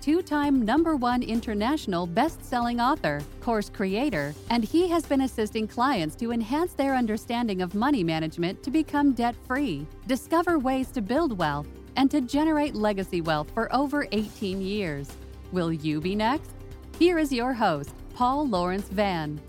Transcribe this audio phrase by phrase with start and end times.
[0.00, 5.66] two time number one international best selling author, course creator, and he has been assisting
[5.66, 11.02] clients to enhance their understanding of money management to become debt free, discover ways to
[11.02, 11.66] build wealth,
[11.96, 15.10] and to generate legacy wealth for over 18 years.
[15.52, 16.50] Will you be next?
[16.98, 19.40] Here is your host, Paul Lawrence Vann.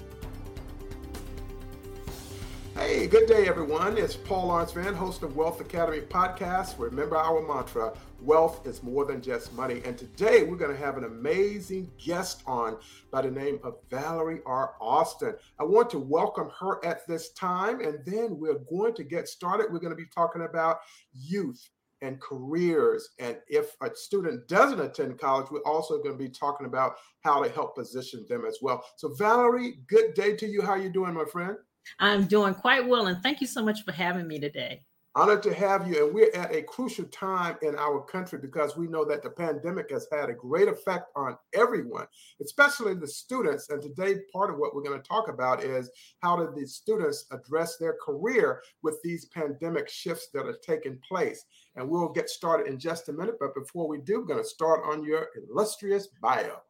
[2.75, 3.97] Hey, good day, everyone.
[3.97, 6.75] It's Paul Lawrence Vann, host of Wealth Academy podcast.
[6.77, 9.81] Remember our mantra wealth is more than just money.
[9.85, 12.77] And today we're going to have an amazing guest on
[13.11, 14.73] by the name of Valerie R.
[14.81, 15.35] Austin.
[15.59, 19.67] I want to welcome her at this time, and then we're going to get started.
[19.71, 20.79] We're going to be talking about
[21.13, 21.69] youth
[22.01, 23.09] and careers.
[23.19, 27.43] And if a student doesn't attend college, we're also going to be talking about how
[27.43, 28.83] to help position them as well.
[28.97, 30.61] So, Valerie, good day to you.
[30.61, 31.57] How are you doing, my friend?
[31.99, 34.83] I'm doing quite well, and thank you so much for having me today.
[35.15, 36.05] Honored to have you.
[36.05, 39.89] And we're at a crucial time in our country because we know that the pandemic
[39.89, 42.05] has had a great effect on everyone,
[42.41, 43.69] especially the students.
[43.69, 45.89] And today, part of what we're going to talk about is
[46.21, 51.43] how do the students address their career with these pandemic shifts that are taking place.
[51.75, 53.37] And we'll get started in just a minute.
[53.39, 56.61] But before we do, we're going to start on your illustrious bio.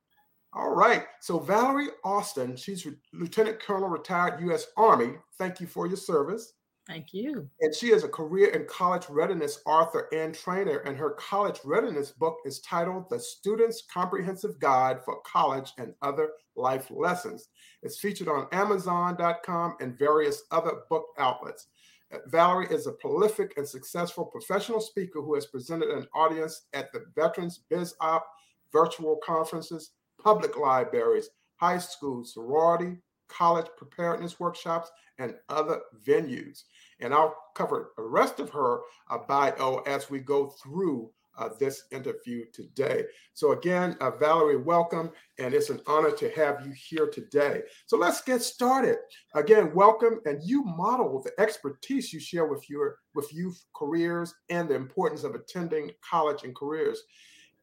[0.54, 1.06] All right.
[1.20, 4.67] So Valerie Austin, she's Lieutenant Colonel, retired U.S.
[4.78, 5.16] Army.
[5.38, 6.54] Thank you for your service.
[6.90, 7.48] Thank you.
[7.62, 10.80] And she is a career and college readiness author and trainer.
[10.80, 16.32] And her college readiness book is titled The Student's Comprehensive Guide for College and Other
[16.56, 17.50] Life Lessons.
[17.84, 21.67] It's featured on Amazon.com and various other book outlets.
[22.12, 26.92] Uh, Valerie is a prolific and successful professional speaker who has presented an audience at
[26.92, 28.26] the Veterans Biz Op
[28.71, 34.89] virtual conferences, public libraries, high schools, sorority, college preparedness workshops,
[35.20, 36.64] and other venues.
[36.99, 41.83] And I'll cover the rest of her uh, bio as we go through uh, this
[41.92, 43.05] interview today.
[43.33, 47.61] So, again, uh, Valerie, welcome, and it's an honor to have you here today.
[47.86, 48.98] So, let's get started.
[49.36, 54.67] Again, welcome, and you model the expertise you share with your with youth careers and
[54.67, 57.02] the importance of attending college and careers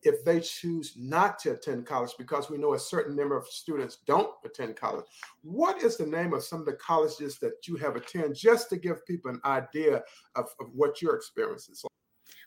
[0.03, 3.99] if they choose not to attend college because we know a certain number of students
[4.07, 5.05] don't attend college.
[5.43, 8.77] What is the name of some of the colleges that you have attended just to
[8.77, 10.03] give people an idea
[10.35, 11.91] of, of what your experience is like?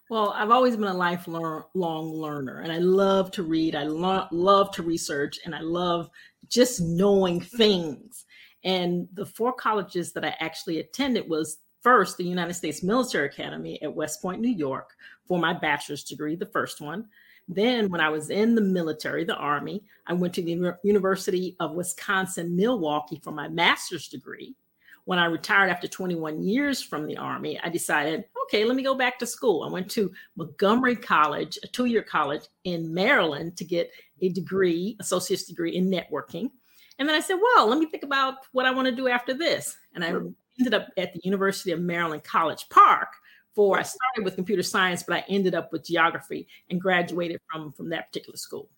[0.10, 3.76] Well, I've always been a lifelong learner and I love to read.
[3.76, 6.10] I lo- love to research and I love
[6.48, 8.26] just knowing things.
[8.64, 13.82] And the four colleges that I actually attended was first the United States Military Academy
[13.84, 14.90] at West Point, New York
[15.28, 17.06] for my bachelor's degree, the first one.
[17.52, 21.74] Then, when I was in the military, the Army, I went to the University of
[21.74, 24.56] Wisconsin Milwaukee for my master's degree.
[25.06, 28.94] When I retired after 21 years from the Army, I decided, okay, let me go
[28.94, 29.64] back to school.
[29.64, 33.90] I went to Montgomery College, a two year college in Maryland, to get
[34.22, 36.52] a degree, associate's degree in networking.
[37.00, 39.34] And then I said, well, let me think about what I want to do after
[39.34, 39.76] this.
[39.96, 40.10] And I
[40.60, 43.08] ended up at the University of Maryland College Park,
[43.56, 47.72] for I started with computer science, but I ended up with geography and graduated from
[47.72, 48.70] from that particular school.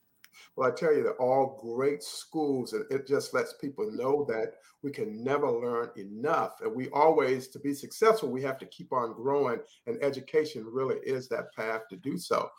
[0.55, 4.55] Well, I tell you, they're all great schools, and it just lets people know that
[4.81, 6.59] we can never learn enough.
[6.61, 10.97] And we always, to be successful, we have to keep on growing, and education really
[11.05, 12.49] is that path to do so.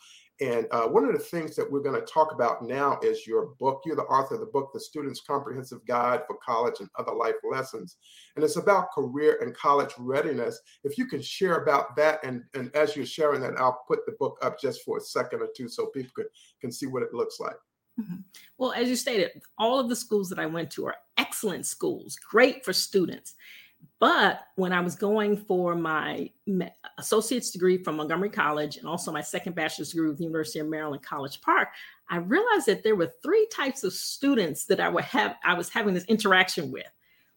[0.43, 3.55] And uh, one of the things that we're going to talk about now is your
[3.61, 3.83] book.
[3.85, 7.35] You're the author of the book, The Student's Comprehensive Guide for College and Other Life
[7.49, 7.95] Lessons.
[8.35, 10.59] And it's about career and college readiness.
[10.83, 14.17] If you can share about that, and, and as you're sharing that, I'll put the
[14.19, 16.25] book up just for a second or two so people can,
[16.59, 17.55] can see what it looks like.
[17.97, 18.17] Mm-hmm.
[18.57, 22.17] Well, as you stated, all of the schools that I went to are excellent schools,
[22.29, 23.33] great for students.
[23.99, 26.29] But when I was going for my
[26.97, 30.67] associate's degree from Montgomery College and also my second bachelor's degree with the University of
[30.67, 31.69] Maryland College Park,
[32.09, 35.69] I realized that there were three types of students that I would have I was
[35.69, 36.87] having this interaction with.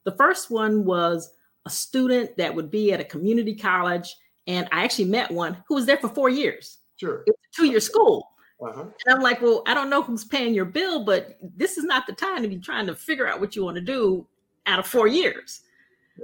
[0.05, 1.31] The first one was
[1.67, 4.17] a student that would be at a community college,
[4.47, 6.79] and I actually met one who was there for four years.
[6.97, 8.29] Sure, it's a two-year school.
[8.61, 8.83] Uh-huh.
[8.83, 12.07] And I'm like, well, I don't know who's paying your bill, but this is not
[12.07, 14.27] the time to be trying to figure out what you want to do
[14.65, 15.61] out of four years.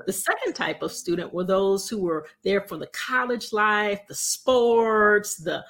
[0.06, 4.14] The second type of student were those who were there for the college life, the
[4.14, 5.64] sports, the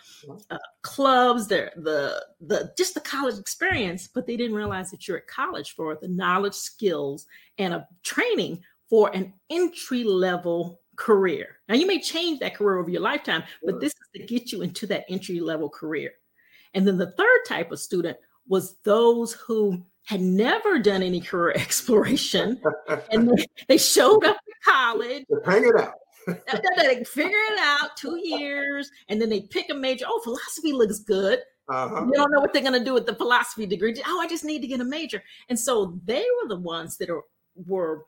[0.51, 5.19] uh, clubs, the, the the just the college experience, but they didn't realize that you're
[5.19, 7.27] at college for the knowledge, skills,
[7.59, 11.57] and a training for an entry level career.
[11.69, 14.63] Now you may change that career over your lifetime, but this is to get you
[14.63, 16.13] into that entry level career.
[16.75, 18.17] And then the third type of student
[18.47, 22.61] was those who had never done any career exploration
[23.11, 25.25] and they, they showed up to college.
[25.45, 25.95] Hang it out.
[26.27, 30.05] they figure it out two years and then they pick a major.
[30.09, 31.41] Oh, philosophy looks good.
[31.69, 32.05] Uh-huh.
[32.05, 33.95] They don't know what they're going to do with the philosophy degree.
[34.07, 35.23] Oh, I just need to get a major.
[35.49, 37.23] And so they were the ones that are,
[37.55, 38.07] were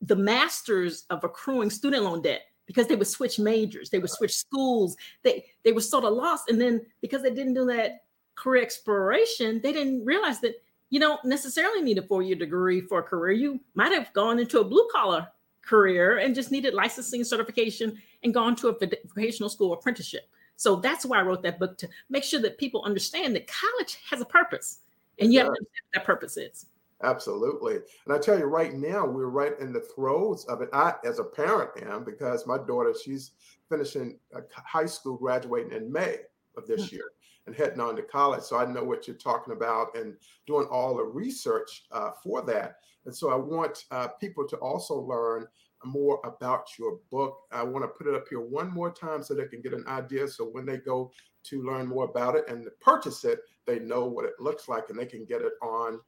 [0.00, 4.34] the masters of accruing student loan debt because they would switch majors, they would switch
[4.34, 4.96] schools.
[5.22, 6.48] They they were sort of lost.
[6.48, 8.04] And then because they didn't do that
[8.34, 10.54] career exploration, they didn't realize that
[10.92, 13.32] you don't necessarily need a four-year degree for a career.
[13.32, 15.26] You might have gone into a blue collar
[15.62, 20.28] career and just needed licensing certification and gone to a vocational school apprenticeship.
[20.56, 23.96] So that's why I wrote that book to make sure that people understand that college
[24.10, 24.80] has a purpose
[25.18, 26.66] and you have to understand what that purpose is.
[27.02, 27.76] Absolutely.
[28.04, 30.68] And I tell you right now, we're right in the throes of it.
[30.74, 33.30] I, as a parent, am because my daughter, she's
[33.70, 34.18] finishing
[34.52, 36.18] high school, graduating in May
[36.58, 36.96] of this mm-hmm.
[36.96, 37.04] year
[37.46, 38.42] and heading on to college.
[38.42, 40.14] So I know what you're talking about and
[40.46, 42.76] doing all the research uh, for that.
[43.04, 45.46] And so I want uh, people to also learn
[45.84, 47.38] more about your book.
[47.50, 49.84] I want to put it up here one more time so they can get an
[49.88, 50.28] idea.
[50.28, 51.10] So when they go
[51.44, 54.98] to learn more about it and purchase it, they know what it looks like and
[54.98, 56.00] they can get it on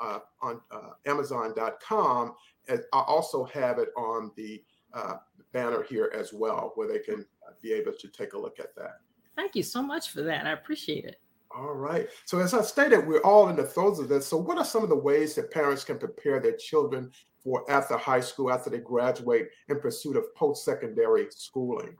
[0.00, 2.34] uh, on uh, Amazon.com.
[2.68, 4.62] And I also have it on the
[4.92, 5.14] uh,
[5.52, 7.24] banner here as well, where they can
[7.60, 9.00] be able to take a look at that.
[9.36, 10.46] Thank you so much for that.
[10.46, 11.20] I appreciate it.
[11.54, 12.08] All right.
[12.24, 14.26] So, as I stated, we're all in the throes of this.
[14.26, 17.10] So, what are some of the ways that parents can prepare their children
[17.42, 21.96] for after high school, after they graduate, in pursuit of post secondary schooling?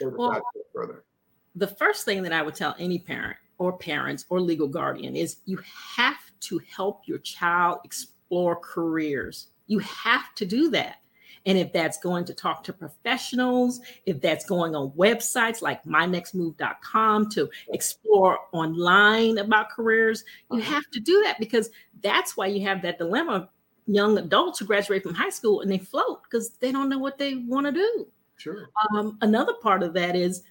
[0.00, 0.40] Well,
[0.72, 1.04] further.
[1.56, 5.38] The first thing that I would tell any parent or parents or legal guardian is
[5.44, 5.58] you
[5.96, 9.48] have to help your child explore careers.
[9.66, 10.96] You have to do that.
[11.46, 17.30] And if that's going to talk to professionals, if that's going on websites like mynextmove.com
[17.30, 21.70] to explore online about careers, you have to do that because
[22.02, 23.48] that's why you have that dilemma of
[23.86, 27.18] young adults who graduate from high school and they float because they don't know what
[27.18, 28.06] they want to do.
[28.36, 28.70] Sure.
[28.90, 30.42] Um, another part of that is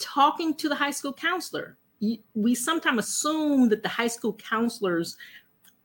[0.00, 1.78] talking to the high school counselor
[2.34, 5.16] we sometimes assume that the high school counselors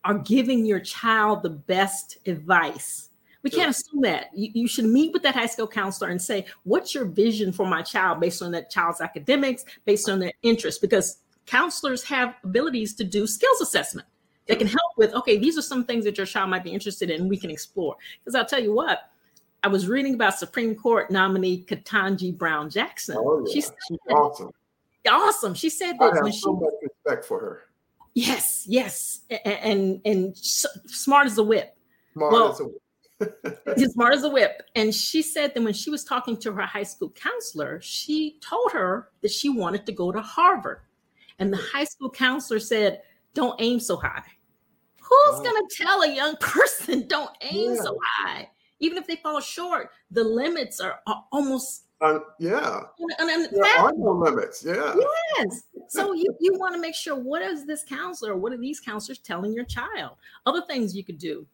[0.04, 3.10] are giving your child the best advice.
[3.44, 4.28] We can't assume that.
[4.34, 7.66] You, you, should meet with that high school counselor and say, What's your vision for
[7.66, 10.80] my child based on that child's academics, based on their interests?
[10.80, 14.08] Because counselors have abilities to do skills assessment.
[14.48, 17.10] They can help with, okay, these are some things that your child might be interested
[17.10, 17.96] in, we can explore.
[18.20, 19.10] Because I'll tell you what,
[19.64, 23.16] I was reading about Supreme Court nominee Ketanji Brown Jackson.
[23.18, 23.54] Oh, yeah.
[23.54, 23.72] She's
[24.10, 24.52] awesome
[25.10, 25.54] awesome.
[25.54, 27.62] She said that I have when so she, much respect for her.
[28.14, 31.76] Yes, yes, and and, and smart as a whip.
[32.14, 32.81] Smart well, as a whip.
[33.92, 34.64] Smart as a whip.
[34.76, 38.72] And she said that when she was talking to her high school counselor, she told
[38.72, 40.82] her that she wanted to go to Harvard.
[41.40, 43.02] And the high school counselor said,
[43.34, 44.24] Don't aim so high.
[45.00, 45.44] Who's wow.
[45.44, 47.82] going to tell a young person, Don't aim yeah.
[47.82, 48.50] so high?
[48.80, 52.80] Even if they fall short, the limits are, are almost um, yeah.
[53.20, 54.66] And, and, there are no limits.
[54.66, 54.96] Yeah.
[55.38, 55.64] Yes.
[55.88, 59.20] So you, you want to make sure what is this counselor, what are these counselors
[59.20, 60.18] telling your child?
[60.48, 61.46] Other things you could do.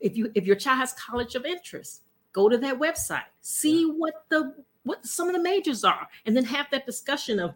[0.00, 2.02] If you if your child has college of interest,
[2.32, 3.92] go to that website, see yeah.
[3.92, 7.54] what the what some of the majors are, and then have that discussion of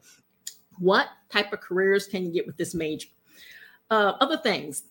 [0.78, 3.08] what type of careers can you get with this major.
[3.90, 4.84] Uh, other things,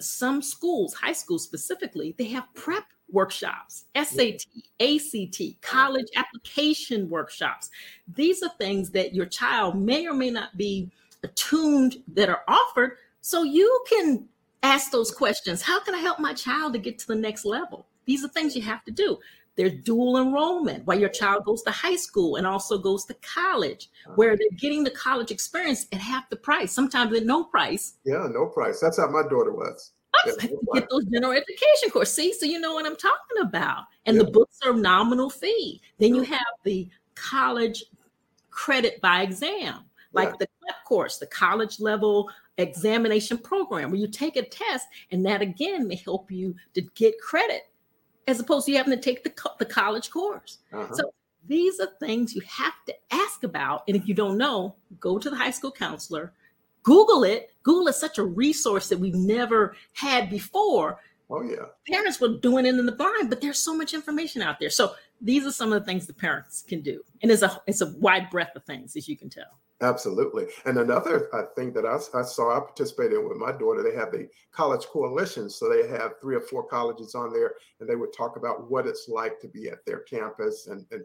[0.00, 4.44] some schools, high schools specifically, they have prep workshops, SAT,
[4.80, 7.70] ACT, college application workshops.
[8.14, 10.90] These are things that your child may or may not be
[11.22, 12.98] attuned that are offered.
[13.20, 14.28] So you can
[14.62, 15.62] ask those questions.
[15.62, 17.86] How can I help my child to get to the next level?
[18.04, 19.18] These are things you have to do.
[19.56, 23.88] There's dual enrollment where your child goes to high school and also goes to college,
[24.14, 27.94] where they're getting the college experience at half the price, sometimes at no price.
[28.04, 28.80] Yeah, no price.
[28.80, 29.92] That's how my daughter was
[30.74, 32.14] get those general education courses.
[32.14, 33.84] See, so you know what I'm talking about.
[34.06, 34.22] And yeah.
[34.22, 35.80] the books are nominal fee.
[35.98, 37.84] Then you have the college
[38.50, 40.36] credit by exam, like yeah.
[40.40, 40.48] the
[40.84, 45.96] course, the college level examination program, where you take a test, and that again may
[45.96, 47.62] help you to get credit,
[48.26, 50.58] as opposed to you having to take the, the college course.
[50.72, 50.94] Uh-huh.
[50.94, 51.12] So
[51.46, 53.84] these are things you have to ask about.
[53.86, 56.32] And if you don't know, go to the high school counselor
[56.86, 57.50] Google it.
[57.64, 61.66] Google is such a resource that we've never had before Oh yeah.
[61.88, 64.70] Parents were doing it in the blind, but there's so much information out there.
[64.70, 67.80] So these are some of the things the parents can do, and it's a it's
[67.80, 69.60] a wide breadth of things, as you can tell.
[69.82, 70.46] Absolutely.
[70.64, 74.10] And another uh, thing that I, I, saw, I participated with my daughter, they have
[74.10, 75.50] the college coalition.
[75.50, 78.86] So they have three or four colleges on there, and they would talk about what
[78.86, 81.04] it's like to be at their campus and, and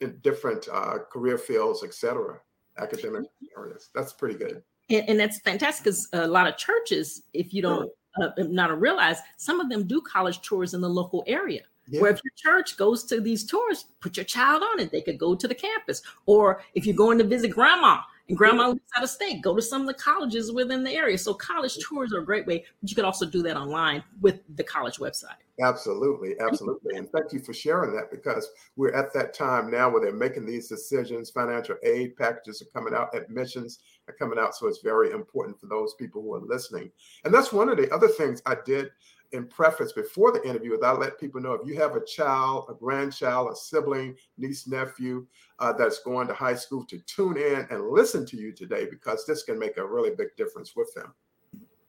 [0.00, 2.38] in different uh, career fields, et cetera,
[2.78, 3.24] academic
[3.58, 3.90] areas.
[3.92, 4.62] That's pretty good.
[4.88, 7.90] And, and that's fantastic because a lot of churches, if you don't
[8.22, 11.62] uh, not realize, some of them do college tours in the local area.
[11.88, 12.00] Yeah.
[12.00, 14.92] Where if your church goes to these tours, put your child on it.
[14.92, 16.02] They could go to the campus.
[16.26, 19.60] Or if you're going to visit grandma, and grandma lives out of state, go to
[19.60, 21.18] some of the colleges within the area.
[21.18, 24.40] So college tours are a great way, but you could also do that online with
[24.56, 25.36] the college website.
[25.60, 26.96] Absolutely, absolutely.
[26.96, 30.46] And thank you for sharing that because we're at that time now where they're making
[30.46, 31.30] these decisions.
[31.30, 34.54] Financial aid packages are coming out, admissions are coming out.
[34.54, 36.90] So it's very important for those people who are listening.
[37.24, 38.90] And that's one of the other things I did
[39.32, 42.66] in preface before the interview is I let people know if you have a child,
[42.68, 45.26] a grandchild, a sibling, niece, nephew
[45.58, 49.26] uh, that's going to high school to tune in and listen to you today because
[49.26, 51.14] this can make a really big difference with them.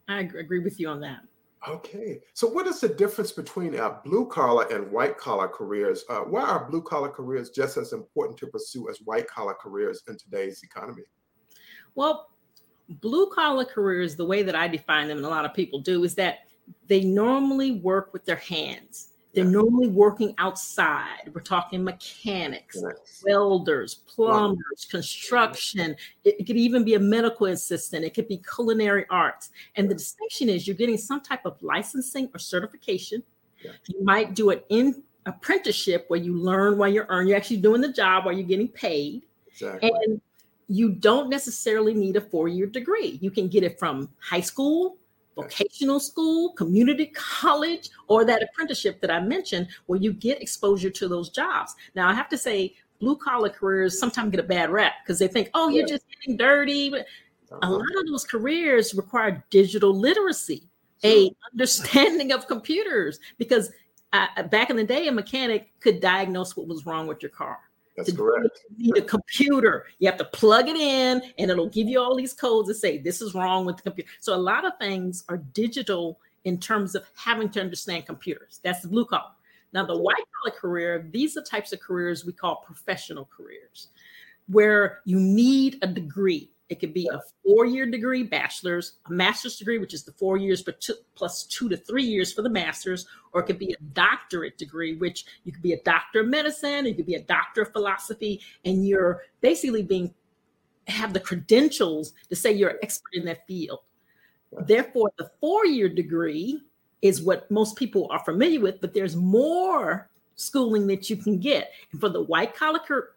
[0.08, 1.22] I agree with you on that.
[1.68, 2.20] Okay.
[2.34, 6.04] So, what is the difference between uh, blue collar and white collar careers?
[6.10, 10.04] Uh, why are blue collar careers just as important to pursue as white collar careers
[10.10, 11.04] in today's economy?
[11.96, 12.32] Well,
[12.90, 16.04] blue collar careers, the way that I define them, and a lot of people do,
[16.04, 16.40] is that
[16.88, 19.10] they normally work with their hands.
[19.34, 21.32] They're normally working outside.
[21.34, 23.24] We're talking mechanics, yes.
[23.26, 24.92] welders, plumbers, wow.
[24.92, 25.96] construction.
[26.24, 28.06] It, it, could even be a medical assistant.
[28.06, 29.50] It could be culinary arts.
[29.76, 33.24] And the distinction is you're getting some type of licensing or certification.
[33.64, 33.72] Yeah.
[33.88, 37.30] You might do an in apprenticeship where you learn while you're earning.
[37.30, 39.24] You're actually doing the job while you're getting paid.
[39.48, 39.92] Exactly.
[40.06, 40.22] And
[40.68, 43.18] you don't necessarily need a four-year degree.
[43.20, 44.98] You can get it from high school
[45.36, 51.08] vocational school, community college, or that apprenticeship that I mentioned, where you get exposure to
[51.08, 51.76] those jobs.
[51.96, 55.28] Now, I have to say, blue collar careers sometimes get a bad rap because they
[55.28, 56.90] think, oh, you're just getting dirty.
[56.90, 57.06] But
[57.52, 57.72] a uh-huh.
[57.72, 60.64] lot of those careers require digital literacy,
[61.04, 63.72] a understanding of computers, because
[64.14, 67.60] uh, back in the day, a mechanic could diagnose what was wrong with your car.
[67.96, 68.60] That's correct.
[68.78, 69.86] You need a computer.
[70.00, 72.98] You have to plug it in, and it'll give you all these codes that say
[72.98, 74.10] this is wrong with the computer.
[74.20, 78.60] So a lot of things are digital in terms of having to understand computers.
[78.64, 79.32] That's the blue collar.
[79.74, 83.88] Now, the white collar career, these are types of careers we call professional careers,
[84.48, 86.50] where you need a degree.
[86.74, 90.38] It could be a four year degree, bachelor's, a master's degree, which is the four
[90.38, 93.74] years but two, plus two to three years for the master's, or it could be
[93.74, 97.22] a doctorate degree, which you could be a doctor of medicine, you could be a
[97.22, 100.12] doctor of philosophy, and you're basically being
[100.88, 103.82] have the credentials to say you're an expert in that field.
[104.66, 106.60] Therefore, the four year degree
[107.04, 111.72] is what most people are familiar with, but there's more schooling that you can get.
[111.92, 113.14] And for the white collar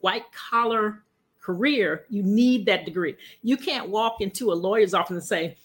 [0.00, 1.04] white collar
[1.48, 3.16] career, you need that degree.
[3.42, 5.56] You can't walk into a lawyer's office and say,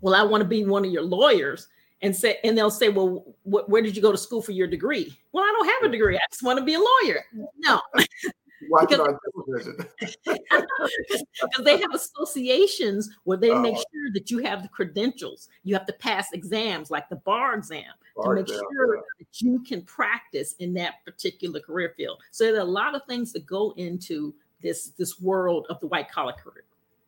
[0.00, 1.66] "Well, I want to be one of your lawyers,"
[2.02, 4.68] and say, and they'll say, "Well, wh- where did you go to school for your
[4.68, 6.16] degree?" Well, I don't have a degree.
[6.16, 7.24] I just want to be a lawyer.
[7.58, 7.80] No.
[8.80, 9.16] because,
[10.24, 13.60] because they have associations where they oh.
[13.60, 15.48] make sure that you have the credentials.
[15.64, 17.84] You have to pass exams like the bar exam
[18.16, 19.02] bar to make exam, sure yeah.
[19.18, 22.20] that you can practice in that particular career field.
[22.30, 25.86] So there are a lot of things that go into this this world of the
[25.86, 26.64] white collar career.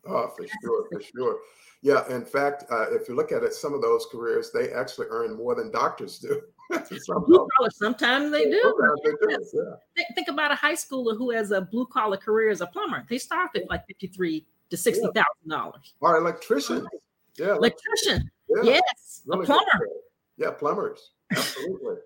[0.07, 1.39] Oh, for sure, for sure.
[1.83, 5.07] Yeah, in fact, uh, if you look at it, some of those careers they actually
[5.11, 6.43] earn more than doctors do.
[7.71, 8.61] sometimes they do.
[8.63, 9.47] Sometimes they do
[9.97, 10.05] yeah.
[10.15, 13.07] Think about a high schooler who has a blue collar career as a plumber.
[13.09, 15.95] They start at like fifty three to sixty thousand dollars.
[16.01, 16.87] Or electrician.
[17.37, 18.31] Yeah, electrician.
[18.49, 18.63] Yeah.
[18.63, 19.89] Yes, really a plumber.
[20.37, 21.11] Yeah, plumbers.
[21.33, 21.97] Absolutely.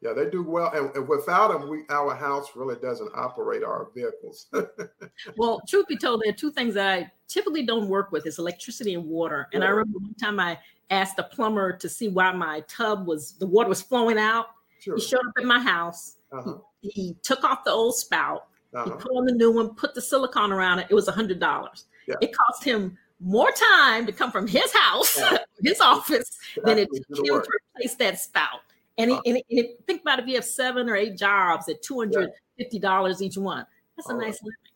[0.00, 3.88] Yeah, they do well, and, and, without them, we our house really doesn't operate our
[3.92, 4.46] vehicles.
[5.36, 8.38] well, truth be told, there are two things that I typically don't work with: is
[8.38, 9.48] electricity and water.
[9.52, 9.68] And yeah.
[9.68, 10.56] I remember one time I
[10.90, 14.46] asked a plumber to see why my tub was the water was flowing out.
[14.78, 14.94] Sure.
[14.94, 16.16] He showed up at my house.
[16.30, 16.58] Uh-huh.
[16.80, 18.46] He, he, took off the old spout.
[18.72, 18.84] Uh-huh.
[18.84, 20.86] He put on the new one, put the silicone around it.
[20.90, 21.86] It was a hundred dollars.
[22.06, 22.14] Yeah.
[22.20, 25.38] It cost him more time to come from his house, yeah.
[25.62, 28.60] his office, than it took him to replace that spout.
[28.98, 32.30] And, and, and, think about if you have seven or eight jobs at two hundred
[32.58, 33.64] fifty dollars each one.
[33.96, 34.42] That's a nice right.
[34.42, 34.68] living.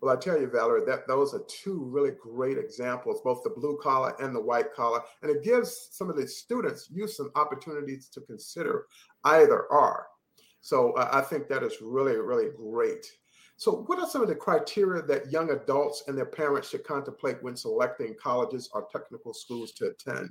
[0.00, 3.78] Well, I tell you, Valerie, that those are two really great examples, both the blue
[3.82, 8.10] collar and the white collar, and it gives some of the students you some opportunities
[8.10, 8.84] to consider
[9.24, 10.08] either or.
[10.60, 13.06] So uh, I think that is really, really great.
[13.56, 17.42] So, what are some of the criteria that young adults and their parents should contemplate
[17.42, 20.30] when selecting colleges or technical schools to attend?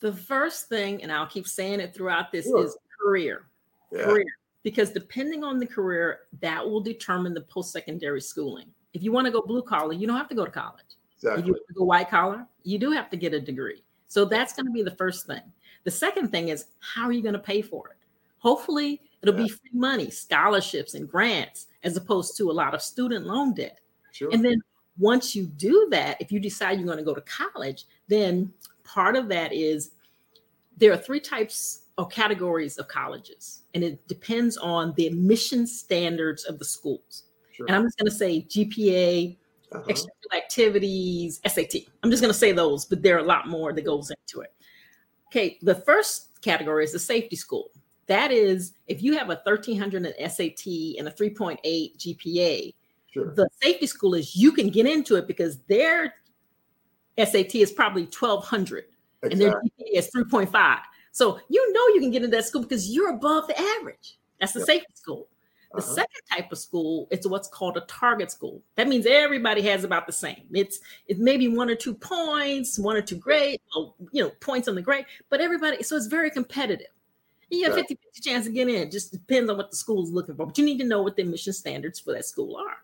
[0.00, 2.64] The first thing, and I'll keep saying it throughout this, sure.
[2.64, 3.46] is career.
[3.92, 4.04] Yeah.
[4.04, 4.26] Career.
[4.62, 8.66] Because depending on the career, that will determine the post secondary schooling.
[8.92, 10.84] If you want to go blue collar, you don't have to go to college.
[11.16, 11.40] Exactly.
[11.40, 13.82] If you want to go white collar, you do have to get a degree.
[14.08, 15.42] So that's going to be the first thing.
[15.84, 17.96] The second thing is how are you going to pay for it?
[18.38, 19.44] Hopefully, it'll yeah.
[19.44, 23.80] be free money, scholarships, and grants, as opposed to a lot of student loan debt.
[24.12, 24.30] Sure.
[24.32, 24.60] And then
[24.98, 28.52] once you do that, if you decide you're going to go to college, then
[28.88, 29.90] part of that is
[30.76, 36.44] there are three types or categories of colleges, and it depends on the admission standards
[36.44, 37.24] of the schools.
[37.52, 37.66] Sure.
[37.66, 39.36] And I'm just going to say GPA,
[39.72, 39.82] uh-huh.
[39.88, 41.82] extracurricular activities, SAT.
[42.02, 44.40] I'm just going to say those, but there are a lot more that goes into
[44.40, 44.54] it.
[45.26, 47.70] Okay, the first category is the safety school.
[48.06, 50.66] That is, if you have a 1300 in SAT
[50.98, 51.58] and a 3.8
[51.98, 52.74] GPA,
[53.12, 53.34] sure.
[53.34, 56.14] the safety school is you can get into it because their
[57.18, 58.84] SAT is probably 1200
[59.22, 59.30] exactly.
[59.32, 60.78] and their GPA is 3.5.
[61.12, 64.18] So you know you can get into that school because you're above the average.
[64.40, 64.66] That's the yep.
[64.66, 65.28] safety school.
[65.72, 65.94] The uh-huh.
[65.94, 68.62] second type of school is what's called a target school.
[68.76, 70.44] That means everybody has about the same.
[70.52, 73.60] It's it's maybe one or two points, one or two grade,
[74.12, 75.82] you know, points on the grade, but everybody.
[75.82, 76.86] So it's very competitive.
[77.50, 78.76] You have 50 50 chance to get in.
[78.76, 80.46] It just depends on what the school is looking for.
[80.46, 82.78] But you need to know what the admission standards for that school are.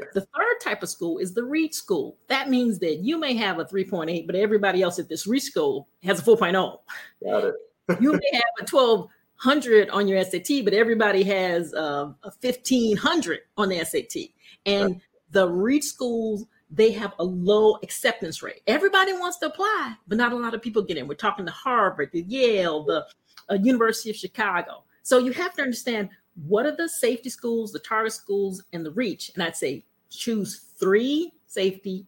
[0.00, 0.06] Yeah.
[0.14, 2.16] The third type of school is the REACH school.
[2.28, 5.88] That means that you may have a 3.8, but everybody else at this REACH school
[6.02, 6.78] has a 4.0.
[7.24, 7.54] Got it.
[8.00, 13.68] you may have a 1200 on your SAT, but everybody has uh, a 1500 on
[13.68, 14.30] the SAT.
[14.66, 15.00] And yeah.
[15.30, 18.62] the REACH schools, they have a low acceptance rate.
[18.66, 21.08] Everybody wants to apply, but not a lot of people get in.
[21.08, 23.06] We're talking to Harvard, the Yale, the
[23.50, 24.84] uh, University of Chicago.
[25.02, 26.10] So you have to understand
[26.46, 29.30] what are the safety schools, the target schools, and the reach.
[29.34, 32.06] And I'd say choose three safety,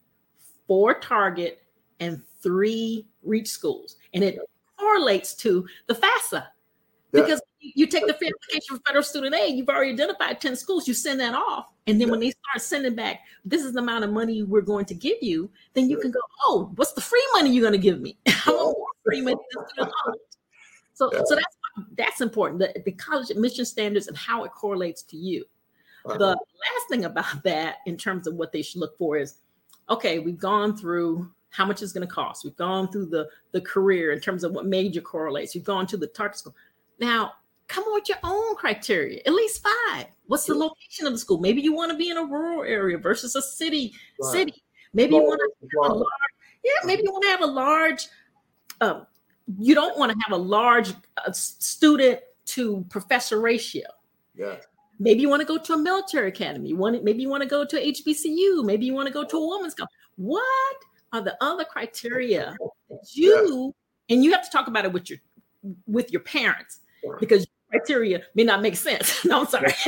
[0.67, 1.63] four target,
[2.01, 3.97] and three reach schools.
[4.15, 4.39] And it
[4.79, 6.47] correlates to the FAFSA.
[7.13, 10.95] Because you take the application for federal student aid, you've already identified 10 schools, you
[10.95, 11.67] send that off.
[11.87, 12.13] And then yeah.
[12.13, 15.19] when they start sending back, this is the amount of money we're going to give
[15.21, 16.03] you, then you yeah.
[16.03, 18.17] can go, oh, what's the free money you're going to give me?
[18.27, 19.37] I want more free money
[20.95, 21.21] So, yeah.
[21.25, 21.57] so that's
[21.97, 22.61] that's important.
[22.61, 25.45] The, the college admission standards and how it correlates to you.
[26.05, 29.37] The last thing about that, in terms of what they should look for, is
[29.89, 30.19] okay.
[30.19, 32.45] We've gone through how much it's going to cost.
[32.45, 35.55] We've gone through the the career in terms of what major correlates.
[35.55, 36.55] We've gone to the target school.
[36.99, 37.33] Now,
[37.69, 39.21] come up with your own criteria.
[39.27, 40.07] At least five.
[40.27, 41.39] What's the location of the school?
[41.39, 44.33] Maybe you want to be in a rural area versus a city right.
[44.33, 44.63] city.
[44.95, 46.09] Maybe you want to have a large.
[46.65, 48.07] Yeah, maybe you want to have a large
[48.83, 49.07] um,
[49.59, 53.87] you don't want to have a large uh, student to professor ratio.
[54.35, 54.57] Yeah.
[55.03, 56.69] Maybe you want to go to a military academy.
[56.69, 58.65] You want maybe you want to go to HBCU.
[58.65, 59.91] Maybe you want to go to a woman's college.
[60.15, 60.77] What
[61.13, 62.57] are the other criteria
[62.89, 63.75] that you
[64.09, 64.15] yeah.
[64.15, 65.19] and you have to talk about it with your
[65.87, 66.81] with your parents
[67.19, 69.25] because your criteria may not make sense.
[69.25, 69.73] no, I'm sorry.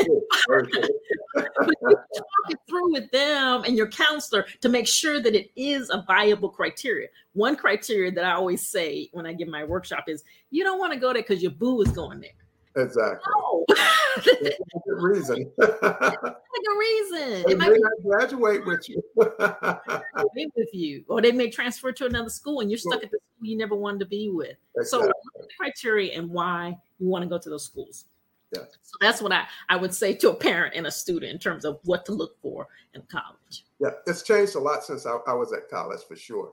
[0.49, 5.49] but you talk it through with them and your counselor to make sure that it
[5.55, 7.07] is a viable criteria.
[7.35, 10.93] One criteria that I always say when I give my workshop is you don't want
[10.93, 12.31] to go there because your boo is going there.
[12.77, 13.33] Exactly.
[13.35, 13.65] No.
[14.25, 15.51] good reason.
[15.59, 17.45] That's a good reason.
[17.47, 19.03] They may not graduate with you.
[19.17, 23.47] with you, or they may transfer to another school, and you're stuck at the school
[23.49, 24.57] you never wanted to be with.
[24.77, 25.09] Exactly.
[25.09, 28.07] So, the criteria and why you want to go to those schools.
[28.53, 28.63] Yeah.
[28.83, 31.65] So that's what I, I would say to a parent and a student in terms
[31.65, 33.65] of what to look for in college.
[33.81, 36.53] Yeah, it's changed a lot since I, I was at college for sure.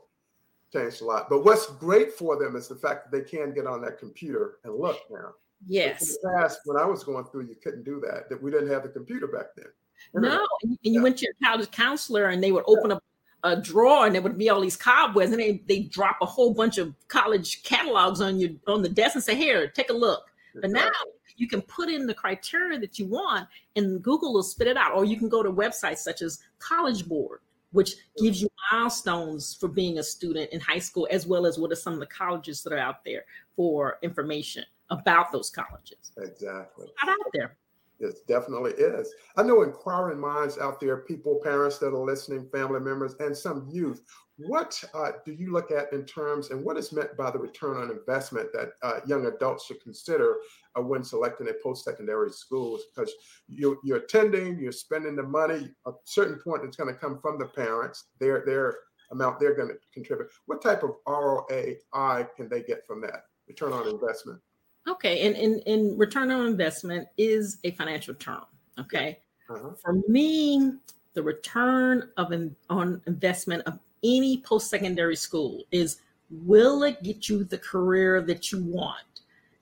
[0.73, 1.29] Changed a lot.
[1.29, 4.55] But what's great for them is the fact that they can get on that computer
[4.63, 5.34] and look now.
[5.67, 6.02] Yes.
[6.02, 8.30] In the past, when I was going through, you couldn't do that.
[8.30, 9.67] That we didn't have the computer back then.
[10.13, 11.02] No, and you yeah.
[11.02, 13.04] went to your college counselor, and they would open up
[13.43, 16.54] a drawer, and there would be all these cobwebs, and they they drop a whole
[16.54, 20.32] bunch of college catalogs on your on the desk and say, "Here, take a look."
[20.60, 20.91] But now
[21.38, 24.93] you can put in the criteria that you want, and Google will spit it out.
[24.93, 27.39] Or you can go to websites such as College Board,
[27.71, 31.71] which gives you milestones for being a student in high school, as well as what
[31.71, 33.24] are some of the colleges that are out there
[33.56, 36.12] for information about those colleges.
[36.17, 36.86] Exactly.
[36.86, 37.58] It's out there.
[37.99, 39.13] It definitely is.
[39.38, 43.67] I know inquiring minds out there, people, parents that are listening, family members, and some
[43.71, 44.01] youth.
[44.38, 47.77] What uh, do you look at in terms, and what is meant by the return
[47.77, 50.38] on investment that uh, young adults should consider
[50.75, 52.82] uh, when selecting a post-secondary schools?
[52.93, 53.13] Because
[53.47, 55.69] you, you're attending, you're spending the money.
[55.86, 58.06] A certain point, it's going to come from the parents.
[58.19, 58.77] Their their
[59.12, 60.30] amount they're going to contribute.
[60.47, 64.39] What type of ROI can they get from that return on investment?
[64.87, 68.45] Okay, and in, in return on investment is a financial term.
[68.79, 69.71] Okay, uh-huh.
[69.81, 70.73] for me,
[71.13, 77.29] the return of an, on investment of any post secondary school is will it get
[77.29, 79.03] you the career that you want?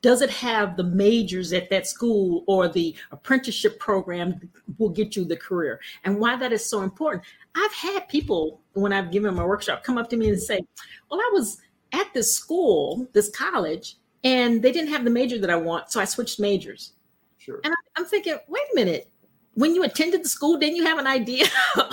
[0.01, 5.25] Does it have the majors at that school or the apprenticeship program will get you
[5.25, 5.81] the career?
[6.05, 7.23] And why that is so important.
[7.55, 10.61] I've had people when I've given my workshop come up to me and say,
[11.11, 11.59] Well, I was
[11.91, 15.99] at this school, this college, and they didn't have the major that I want, so
[15.99, 16.93] I switched majors.
[17.37, 17.59] Sure.
[17.63, 19.09] And I, am thinking, wait a minute.
[19.55, 21.45] When you attended the school, didn't you have an idea?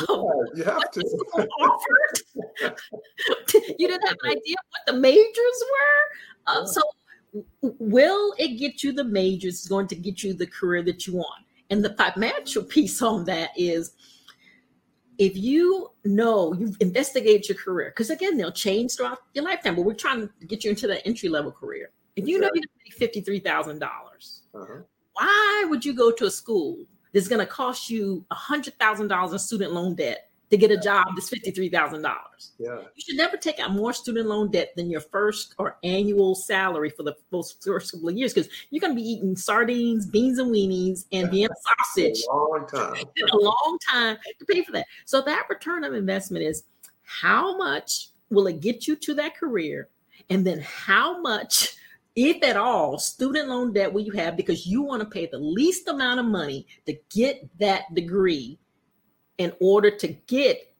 [0.54, 1.00] You have to.
[3.78, 6.08] you didn't have an idea what the majors were.
[6.46, 6.80] Uh, So,
[7.60, 9.54] will it get you the majors?
[9.54, 11.44] It's going to get you the career that you want.
[11.70, 13.94] And the financial piece on that is
[15.18, 19.82] if you know you've investigated your career, because again, they'll change throughout your lifetime, but
[19.82, 21.90] we're trying to get you into that entry level career.
[22.16, 24.82] If you know you're going to make $53,000, uh-huh.
[25.12, 26.78] why would you go to a school
[27.12, 31.28] that's going to cost you $100,000 in student loan debt to get a job that's
[31.28, 32.02] $53,000?
[32.58, 32.68] Yeah.
[32.68, 36.88] You should never take out more student loan debt than your first or annual salary
[36.88, 40.50] for the first couple of years because you're going to be eating sardines, beans and
[40.50, 42.22] weenies, and Vienna sausage.
[42.30, 43.04] A long time.
[43.32, 44.86] a long time to pay for that.
[45.04, 46.64] So that return of investment is
[47.02, 49.88] how much will it get you to that career?
[50.30, 51.76] And then how much
[52.16, 55.38] if at all, student loan debt will you have because you want to pay the
[55.38, 58.58] least amount of money to get that degree
[59.36, 60.74] in order to get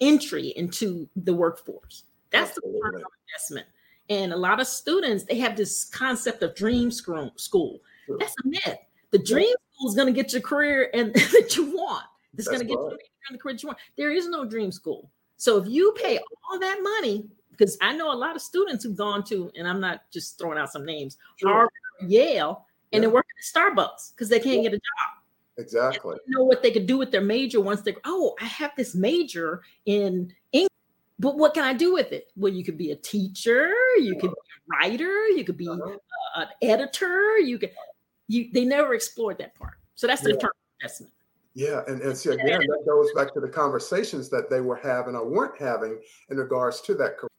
[0.00, 2.04] entry into the workforce.
[2.30, 3.66] That's the investment.
[4.08, 7.32] And a lot of students, they have this concept of dream school.
[7.40, 7.80] Sure.
[8.18, 8.78] That's a myth.
[9.10, 9.74] The dream yeah.
[9.74, 12.04] school is going to get your career and that you want.
[12.38, 12.92] It's going to get right.
[12.92, 12.98] you
[13.32, 13.78] the career that you want.
[13.96, 15.10] There is no dream school.
[15.36, 17.24] So if you pay all that money
[17.56, 20.58] because I know a lot of students who've gone to, and I'm not just throwing
[20.58, 21.50] out some names, sure.
[21.50, 21.70] Harvard,
[22.06, 23.08] Yale, and yeah.
[23.08, 24.70] they're working at Starbucks because they can't yeah.
[24.70, 25.16] get a job.
[25.58, 26.16] Exactly.
[26.28, 29.62] know what they could do with their major once they oh, I have this major
[29.86, 30.68] in English,
[31.18, 32.30] but what can I do with it?
[32.36, 35.96] Well, you could be a teacher, you could be a writer, you could be uh-huh.
[36.36, 37.70] uh, an editor, you could
[38.28, 39.74] you they never explored that part.
[39.94, 40.48] So that's the yeah.
[40.80, 41.12] investment.
[41.54, 45.14] Yeah, and, and see again, that goes back to the conversations that they were having
[45.14, 47.30] or weren't having in regards to that career.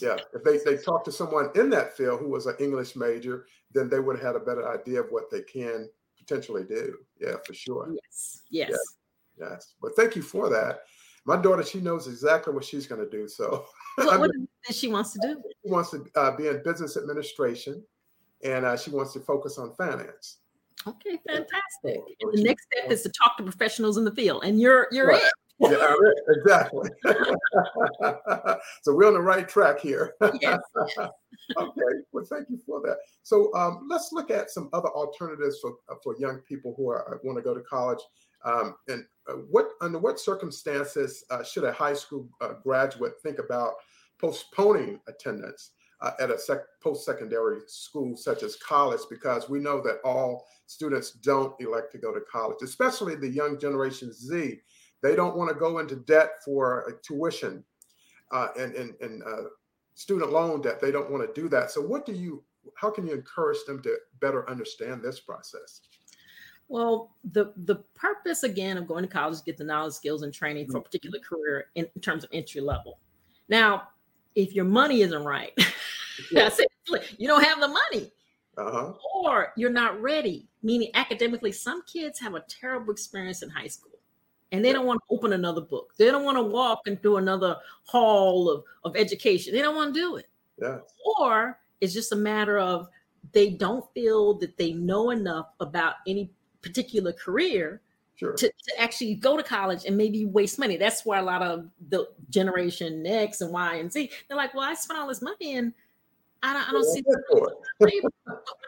[0.00, 3.46] Yeah, if they, they talked to someone in that field who was an English major,
[3.72, 6.96] then they would have had a better idea of what they can potentially do.
[7.20, 7.92] Yeah, for sure.
[7.92, 8.78] Yes, yes, yes.
[9.38, 9.74] yes.
[9.80, 10.80] But thank you for that.
[11.26, 13.28] My daughter, she knows exactly what she's going to do.
[13.28, 14.30] So, what, what
[14.68, 15.42] is she wants to do?
[15.64, 17.82] She wants to uh, be in business administration,
[18.42, 20.38] and uh, she wants to focus on finance.
[20.86, 22.02] Okay, fantastic.
[22.20, 25.06] So, the next step is to talk to professionals in the field, and you're you're
[25.06, 25.22] right.
[25.22, 25.94] it yeah,
[26.28, 26.90] exactly.
[28.82, 30.14] so we're on the right track here.
[30.40, 30.60] Yes.
[31.56, 31.80] okay,
[32.12, 32.98] well, thank you for that.
[33.22, 37.14] So um, let's look at some other alternatives for uh, for young people who are,
[37.14, 37.98] uh, want to go to college.
[38.44, 43.38] Um, and uh, what under what circumstances uh, should a high school uh, graduate think
[43.38, 43.74] about
[44.20, 49.00] postponing attendance uh, at a sec- post-secondary school such as college?
[49.08, 53.58] Because we know that all students don't elect to go to college, especially the young
[53.58, 54.60] generation Z
[55.04, 57.62] they don't want to go into debt for tuition
[58.32, 59.48] uh, and, and, and uh,
[59.92, 60.80] student loan debt.
[60.80, 61.70] They don't want to do that.
[61.70, 62.42] So, what do you,
[62.74, 65.82] how can you encourage them to better understand this process?
[66.68, 70.32] Well, the the purpose again of going to college is get the knowledge, skills, and
[70.32, 70.84] training for a mm-hmm.
[70.86, 72.98] particular career in, in terms of entry level.
[73.50, 73.88] Now,
[74.34, 75.52] if your money isn't right,
[76.30, 76.48] yeah.
[77.18, 78.10] you don't have the money,
[78.56, 78.94] uh-huh.
[79.14, 80.48] or you're not ready.
[80.62, 83.93] Meaning, academically, some kids have a terrible experience in high school
[84.54, 85.94] and they don't want to open another book.
[85.96, 89.52] They don't want to walk into another hall of, of education.
[89.52, 90.28] They don't want to do it.
[90.62, 90.78] Yeah.
[91.18, 92.88] Or it's just a matter of
[93.32, 96.30] they don't feel that they know enough about any
[96.62, 97.80] particular career
[98.14, 98.34] sure.
[98.34, 100.76] to, to actually go to college and maybe waste money.
[100.76, 104.70] That's why a lot of the generation X and Y and Z, they're like, well,
[104.70, 105.72] I spent all this money and
[106.44, 107.54] I don't, I don't see what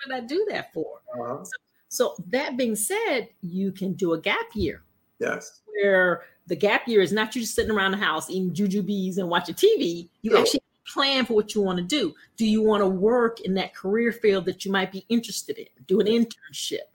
[0.05, 1.01] did I do that for?
[1.15, 1.45] Uh-huh.
[1.45, 1.53] So,
[1.89, 4.83] so that being said, you can do a gap year
[5.19, 5.61] Yes.
[5.67, 9.29] Where the gap year is not you just sitting around the house eating jujubes and
[9.29, 10.09] watching TV.
[10.23, 12.15] You actually plan for what you want to do.
[12.37, 15.67] Do you want to work in that career field that you might be interested in?
[15.87, 16.87] Do an internship?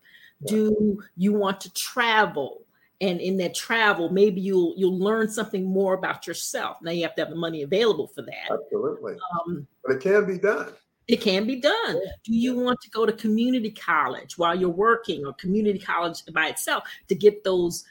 [0.45, 2.63] Do you want to travel?
[2.99, 6.77] And in that travel, maybe you'll you'll learn something more about yourself.
[6.81, 8.51] Now you have to have the money available for that.
[8.51, 9.15] Absolutely.
[9.39, 10.69] Um, but it can be done.
[11.07, 11.99] It can be done.
[12.23, 16.47] Do you want to go to community college while you're working or community college by
[16.47, 17.85] itself to get those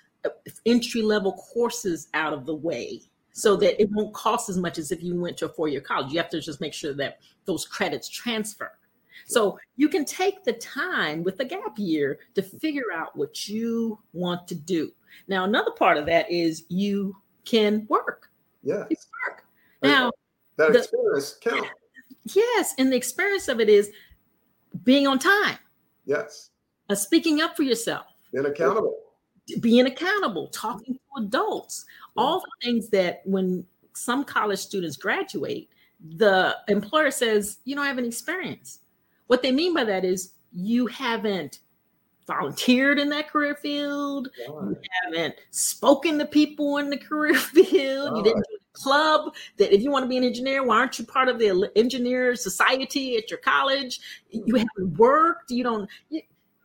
[0.67, 3.03] entry level courses out of the way
[3.33, 5.81] so that it won't cost as much as if you went to a four year
[5.81, 6.13] college.
[6.13, 8.73] You have to just make sure that those credits transfer.
[9.27, 13.99] So you can take the time with the gap year to figure out what you
[14.13, 14.93] want to do.
[15.29, 18.31] Now, another part of that is you can work.
[18.63, 18.85] Yeah.
[18.85, 19.45] work.
[19.83, 20.11] Now,
[20.57, 21.67] that experience count.
[22.35, 23.91] Yes, and the experience of it is
[24.85, 25.57] being on time.
[26.05, 26.51] Yes.
[26.91, 28.05] Uh, speaking up for yourself.
[28.31, 28.99] Being accountable.
[29.59, 31.85] Being accountable, talking to adults,
[32.17, 35.69] all the things that when some college students graduate,
[36.17, 38.81] the employer says, You don't have any experience.
[39.27, 41.61] What they mean by that is you haven't
[42.27, 44.29] volunteered in that career field.
[44.39, 48.17] You haven't spoken to people in the career field.
[48.17, 50.99] You didn't do a club that if you want to be an engineer, why aren't
[50.99, 54.01] you part of the engineer society at your college?
[54.31, 54.57] You mm-hmm.
[54.57, 55.51] haven't worked.
[55.51, 55.91] You don't,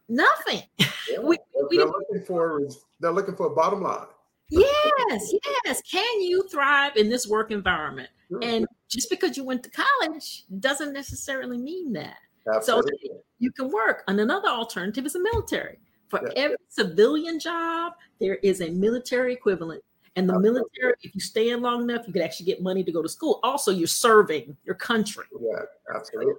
[0.10, 0.62] nothing.
[1.08, 1.20] Yeah.
[1.20, 1.38] we,
[1.70, 2.68] we they're looking for
[3.00, 4.08] they're looking for a bottom line.
[4.50, 5.34] Yes,
[5.66, 5.82] yes.
[5.82, 8.10] Can you thrive in this work environment?
[8.30, 8.40] Sure.
[8.42, 12.18] And just because you went to college doesn't necessarily mean that.
[12.54, 12.92] Absolutely.
[13.06, 14.04] So you can work.
[14.08, 15.80] And another alternative is the military.
[16.10, 16.44] For yeah.
[16.44, 19.84] every civilian job, there is a military equivalent.
[20.16, 20.62] And the absolutely.
[20.62, 23.10] military, if you stay in long enough, you can actually get money to go to
[23.10, 23.40] school.
[23.44, 25.26] Also, you're serving your country.
[25.42, 25.60] Yeah,
[25.94, 26.34] absolutely.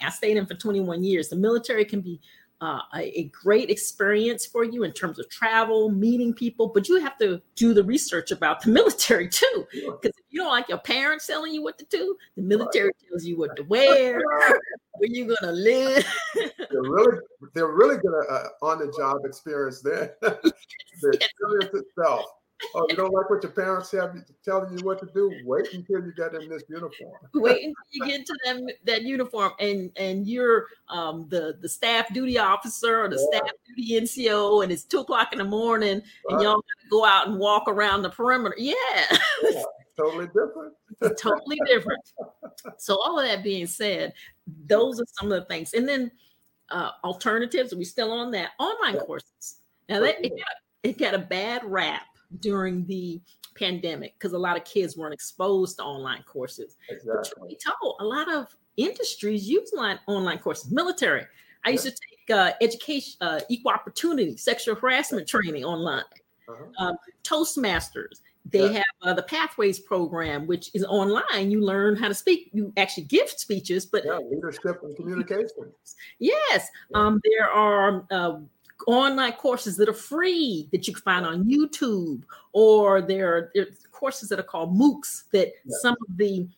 [0.00, 1.28] I stayed in for 21 years.
[1.28, 2.20] The military can be
[2.60, 7.00] uh, a, a, great experience for you in terms of travel, meeting people, but you
[7.00, 9.66] have to do the research about the military too.
[9.72, 13.24] Because if you don't like your parents telling you what to do, the military tells
[13.24, 14.20] you what to wear,
[14.92, 16.06] where you're gonna live.
[16.34, 17.18] they're really,
[17.54, 20.16] they're really good uh, on the job experience there.
[20.20, 20.52] the
[21.12, 22.26] experience itself
[22.74, 25.32] oh, you don't like what your parents have telling you what to do?
[25.44, 27.12] Wait until you get in this uniform.
[27.34, 32.12] Wait until you get to them that uniform, and and you're um, the the staff
[32.12, 33.38] duty officer or the yeah.
[33.38, 36.34] staff duty NCO, and it's two o'clock in the morning, right.
[36.34, 38.56] and y'all gotta go out and walk around the perimeter.
[38.58, 38.74] Yeah.
[39.42, 39.62] yeah
[40.00, 40.74] totally different.
[41.18, 42.00] totally different.
[42.78, 44.12] So all of that being said,
[44.66, 46.10] those are some of the things, and then
[46.70, 47.72] uh, alternatives.
[47.72, 49.00] Are we still on that online yeah.
[49.00, 49.58] courses?
[49.88, 52.02] Now that it got, it got a bad rap
[52.38, 53.20] during the
[53.56, 56.76] pandemic because a lot of kids weren't exposed to online courses.
[56.88, 57.48] Exactly.
[57.48, 59.72] We told a lot of industries use
[60.06, 60.70] online courses.
[60.70, 61.26] Military.
[61.64, 66.04] I used to take uh, education, uh, equal opportunity, sexual harassment training online.
[66.48, 66.86] Uh-huh.
[66.86, 68.20] Um, Toastmasters.
[68.46, 68.78] They yeah.
[68.78, 71.50] have uh, the Pathways program, which is online.
[71.50, 72.50] You learn how to speak.
[72.52, 75.48] You actually give speeches, but yeah, leadership and communication.
[76.18, 76.98] Yes, yeah.
[76.98, 78.38] um, there are uh,
[78.86, 83.64] online courses that are free that you can find on YouTube, or there are, there
[83.64, 85.76] are courses that are called MOOCs that yeah.
[85.80, 86.48] some of the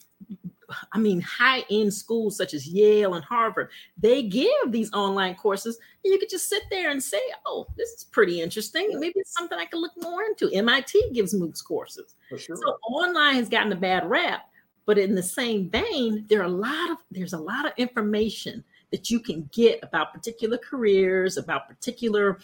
[0.92, 5.78] I mean, high end schools such as Yale and Harvard, they give these online courses.
[6.04, 8.98] And you could just sit there and say, oh, this is pretty interesting.
[8.98, 10.50] Maybe it's something I can look more into.
[10.52, 12.14] MIT gives MOOCs courses.
[12.36, 12.56] Sure.
[12.56, 14.48] So online has gotten a bad rap.
[14.84, 18.64] But in the same vein, there are a lot of there's a lot of information
[18.92, 22.38] that you can get about particular careers, about particular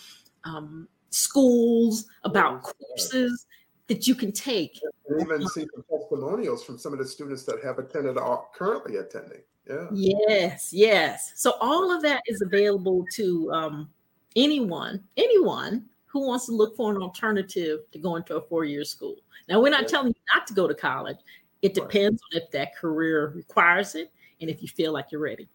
[0.44, 3.46] um, schools, about courses
[3.87, 4.80] that you can take.
[5.08, 8.96] And even see some testimonials from some of the students that have attended or currently
[8.96, 9.40] attending.
[9.68, 9.87] Yeah.
[9.92, 11.32] Yes, yes.
[11.37, 13.90] So all of that is available to um,
[14.37, 19.16] anyone, anyone who wants to look for an alternative to going to a four-year school.
[19.48, 19.88] Now, we're not yeah.
[19.88, 21.18] telling you not to go to college.
[21.61, 22.40] It depends right.
[22.40, 25.48] on if that career requires it and if you feel like you're ready.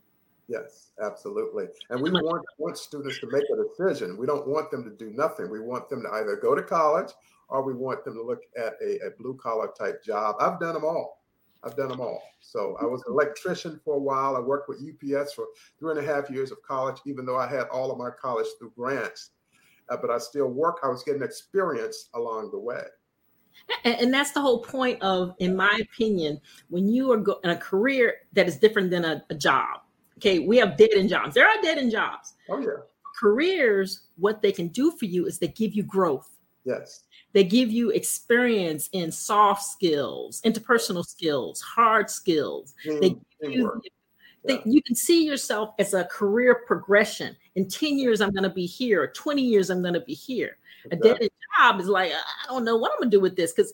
[0.48, 1.66] Yes, absolutely.
[1.90, 4.18] And we want, want students to make a decision.
[4.18, 5.50] We don't want them to do nothing.
[5.50, 7.12] We want them to either go to college
[7.48, 10.36] or we want them to look at a, a blue collar type job.
[10.40, 11.24] I've done them all.
[11.64, 12.22] I've done them all.
[12.42, 14.36] So I was an electrician for a while.
[14.36, 15.46] I worked with UPS for
[15.80, 18.48] three and a half years of college, even though I had all of my college
[18.60, 19.30] through grants.
[19.90, 20.80] Uh, but I still work.
[20.84, 22.84] I was getting experience along the way.
[23.86, 27.58] And, that's the whole point of, in my opinion, when you are go- in a
[27.58, 29.83] career that is different than a, a job
[30.18, 31.34] Okay, we have dead end jobs.
[31.34, 32.34] There are dead end jobs.
[32.50, 32.84] Oh yeah.
[33.20, 36.30] Careers, what they can do for you is they give you growth.
[36.66, 37.04] Yes.
[37.34, 42.74] They give you experience in soft skills, interpersonal skills, hard skills.
[42.84, 43.82] Team, they give you,
[44.46, 47.36] they, you can see yourself as a career progression.
[47.56, 49.08] In 10 years, I'm going to be here.
[49.08, 50.58] 20 years, I'm going to be here.
[50.86, 51.10] Exactly.
[51.10, 53.22] A dead end job is like, uh, I don't know what I'm going to do
[53.22, 53.74] with this because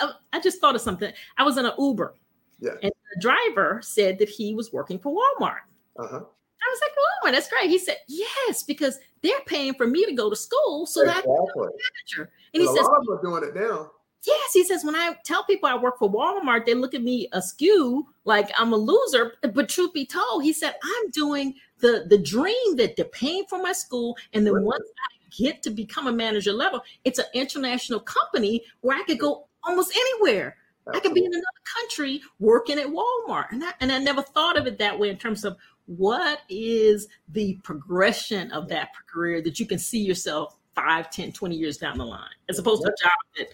[0.00, 1.12] I, I, just thought of something.
[1.36, 2.14] I was in an Uber.
[2.60, 2.72] Yeah.
[2.82, 5.60] And the driver said that he was working for Walmart.
[5.98, 6.20] Uh-huh.
[6.20, 7.70] I was like, oh, that's great.
[7.70, 11.30] He said, yes, because they're paying for me to go to school so exactly.
[11.30, 12.32] that I can manager.
[12.54, 13.90] And he a says, lot of them are doing it now.
[14.26, 17.28] Yes, he says when I tell people I work for Walmart, they look at me
[17.32, 19.34] askew like I'm a loser.
[19.42, 23.60] But truth be told, he said I'm doing the the dream that they're paying for
[23.62, 28.00] my school, and then once I get to become a manager level, it's an international
[28.00, 30.56] company where I could go almost anywhere.
[30.86, 30.98] Absolutely.
[30.98, 31.44] I could be in another
[31.80, 35.16] country working at Walmart, and I, and I never thought of it that way in
[35.16, 41.10] terms of what is the progression of that career that you can see yourself 5
[41.10, 43.48] 10 20 years down the line as opposed to a job that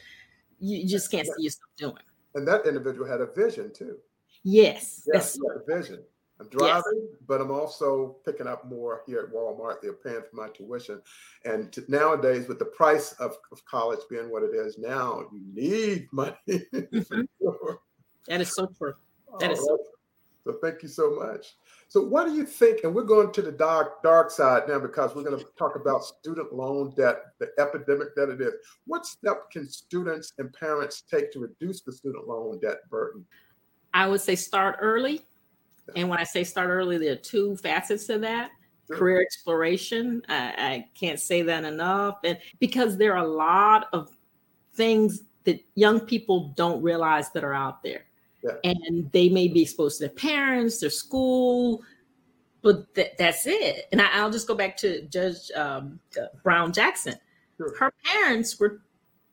[0.58, 1.94] you just can't see yourself doing
[2.34, 3.98] and that individual had a vision too
[4.42, 6.02] Yes, yes, yeah, vision.
[6.40, 7.20] I'm driving, yes.
[7.26, 9.82] but I'm also picking up more here at Walmart.
[9.82, 11.02] They're paying for my tuition.
[11.44, 16.08] And nowadays, with the price of, of college being what it is now, you need
[16.12, 16.36] money.
[16.48, 17.22] Mm-hmm.
[17.40, 17.80] Sure.
[18.26, 18.94] That is so true.
[19.38, 19.66] That All is right.
[19.66, 19.99] so true.
[20.44, 21.56] So thank you so much.
[21.88, 22.84] So what do you think?
[22.84, 26.04] And we're going to the dark dark side now because we're going to talk about
[26.04, 28.54] student loan debt, the epidemic that it is.
[28.86, 33.24] What step can students and parents take to reduce the student loan debt burden?
[33.92, 35.22] I would say start early.
[35.96, 38.50] And when I say start early, there are two facets to that.
[38.86, 38.96] Sure.
[38.96, 40.22] Career exploration.
[40.28, 42.18] I, I can't say that enough.
[42.24, 44.10] And because there are a lot of
[44.74, 48.04] things that young people don't realize that are out there.
[48.42, 48.52] Yeah.
[48.64, 51.82] And they may be exposed to their parents, their school,
[52.62, 53.86] but th- that's it.
[53.92, 57.14] And I, will just go back to Judge um, uh, Brown Jackson.
[57.56, 57.76] Sure.
[57.78, 58.80] Her parents were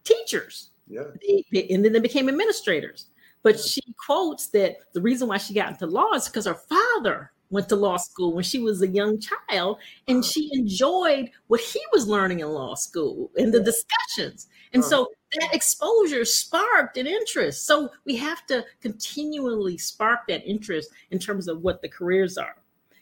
[0.03, 0.71] teachers.
[0.87, 1.03] Yeah.
[1.21, 3.07] They, they, and then they became administrators.
[3.43, 7.31] But she quotes that the reason why she got into law is because her father
[7.49, 10.29] went to law school when she was a young child and uh-huh.
[10.29, 14.47] she enjoyed what he was learning in law school and the discussions.
[14.73, 14.89] And uh-huh.
[14.89, 17.65] so that exposure sparked an interest.
[17.65, 22.55] So we have to continually spark that interest in terms of what the careers are.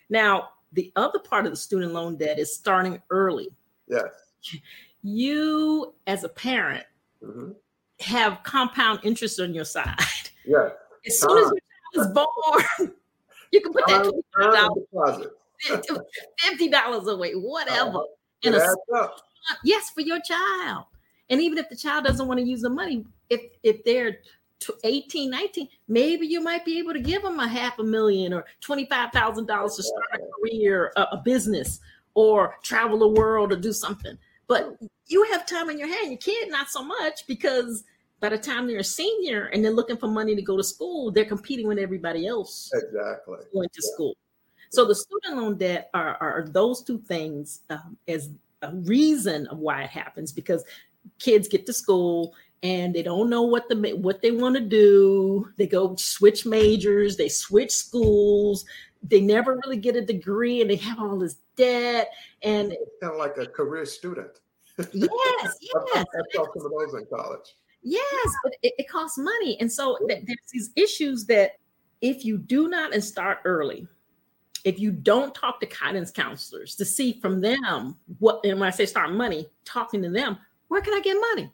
[0.09, 3.49] Now, the other part of the student loan debt is starting early.
[3.87, 4.05] Yes.
[5.03, 6.85] You, as a parent,
[7.23, 7.51] mm-hmm.
[7.99, 9.95] have compound interest on your side.
[10.47, 10.69] Yeah.
[11.07, 12.93] As soon as your child is born,
[13.51, 15.29] you can put that $25,
[16.59, 17.97] $50 away, whatever.
[17.97, 18.03] Uh,
[18.43, 18.75] in a,
[19.63, 20.85] yes, for your child.
[21.29, 24.19] And even if the child doesn't want to use the money, if if they're
[24.83, 28.45] 18, 19, maybe you might be able to give them a half a million or
[28.63, 31.81] $25,000 to start a career, a, a, business,
[32.13, 34.17] or travel the world or do something.
[34.47, 36.11] But you have time in your hand.
[36.11, 37.83] Your kid, not so much, because
[38.19, 41.11] by the time they're a senior and they're looking for money to go to school,
[41.11, 42.71] they're competing with everybody else.
[42.73, 43.37] Exactly.
[43.53, 43.93] Going to yeah.
[43.93, 44.17] school.
[44.71, 48.29] So the student loan debt are, are those two things um, as
[48.61, 50.63] a reason of why it happens because
[51.19, 55.51] kids get to school and they don't know what the what they want to do.
[55.57, 58.65] They go switch majors, they switch schools,
[59.03, 62.09] they never really get a degree, and they have all this debt.
[62.41, 64.39] And it's kind of like a career student.
[64.93, 65.85] Yes, yes.
[65.95, 67.55] I taught some of those in college.
[67.81, 71.51] Yes, but it, it costs money, and so there's these issues that
[72.01, 73.87] if you do not and start early,
[74.65, 78.71] if you don't talk to guidance counselors to see from them what, and when I
[78.71, 81.51] say start money, talking to them where can I get money?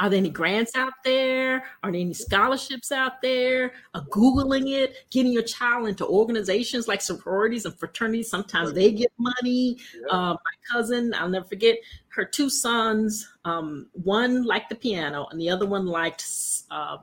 [0.00, 1.62] Are there any grants out there?
[1.84, 3.72] Are there any scholarships out there?
[3.94, 8.28] Uh, Googling it, getting your child into organizations like sororities and fraternities.
[8.28, 9.78] Sometimes they get money.
[10.10, 11.76] Uh, my cousin, I'll never forget,
[12.08, 16.26] her two sons, um, one liked the piano and the other one liked,
[16.70, 16.98] uh,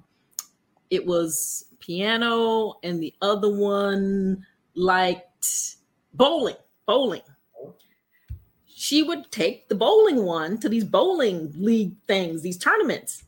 [0.89, 4.45] it was piano, and the other one
[4.75, 5.77] liked
[6.13, 6.55] bowling.
[6.85, 7.21] Bowling
[8.79, 13.25] she would take the bowling one to these bowling league things, these tournaments,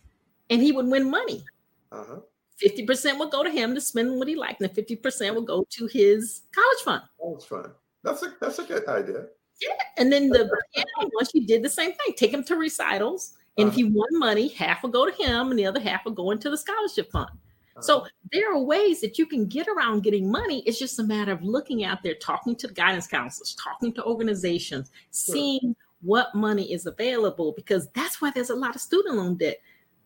[0.49, 1.43] and he would win money.
[1.91, 2.21] Uh-huh.
[2.63, 5.87] 50% would go to him to spend what he liked, and 50% would go to
[5.87, 7.03] his college fund.
[7.19, 7.67] College fund.
[8.01, 9.25] That's a that's a good idea.
[9.61, 9.83] Yeah.
[9.97, 12.15] And then the piano one, she did the same thing.
[12.15, 13.33] Take him to recitals.
[13.57, 13.73] And uh-huh.
[13.73, 16.31] if he won money, half would go to him and the other half would go
[16.31, 17.29] into the scholarship fund.
[17.79, 18.09] So uh-huh.
[18.31, 20.61] there are ways that you can get around getting money.
[20.65, 24.03] It's just a matter of looking out there, talking to the guidance counselors, talking to
[24.03, 29.37] organizations, seeing what money is available, because that's why there's a lot of student loan
[29.37, 29.57] debt.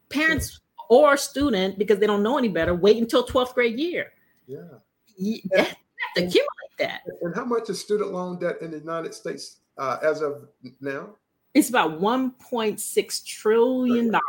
[0.09, 4.11] Parents or student, because they don't know any better, wait until 12th grade year.
[4.47, 4.59] Yeah.
[5.17, 5.69] You, have
[6.15, 6.45] to accumulate
[6.77, 7.01] that.
[7.21, 10.47] And how much is student loan debt in the United States uh, as of
[10.81, 11.15] now?
[11.55, 14.21] It's about 1.6 trillion dollars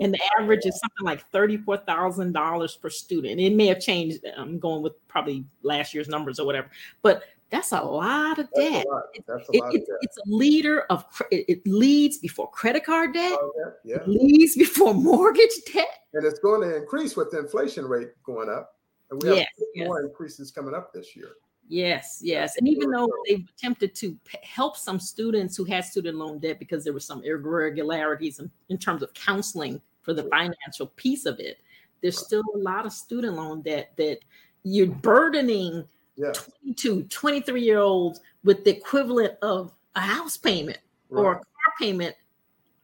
[0.00, 3.40] and the average is something like thirty-four thousand dollars per student.
[3.40, 4.24] It may have changed.
[4.36, 6.70] I'm going with probably last year's numbers or whatever,
[7.02, 8.86] but that's a lot of debt.
[9.26, 9.96] That's a lot, it, of debt.
[10.02, 13.36] It's a leader of it, leads before credit card debt.
[13.40, 13.52] Oh,
[13.84, 14.02] yeah, yeah.
[14.02, 18.48] It leads before mortgage debt, and it's going to increase with the inflation rate going
[18.48, 18.76] up.
[19.10, 19.48] And we have yes,
[19.88, 20.08] more yes.
[20.08, 21.32] increases coming up this year.
[21.70, 22.56] Yes, yes.
[22.56, 26.82] And even though they've attempted to help some students who had student loan debt because
[26.82, 31.60] there were some irregularities in, in terms of counseling for the financial piece of it,
[32.02, 34.18] there's still a lot of student loan debt that
[34.64, 36.32] you're burdening yeah.
[36.64, 41.22] 22, 23 year olds with the equivalent of a house payment right.
[41.22, 42.16] or a car payment.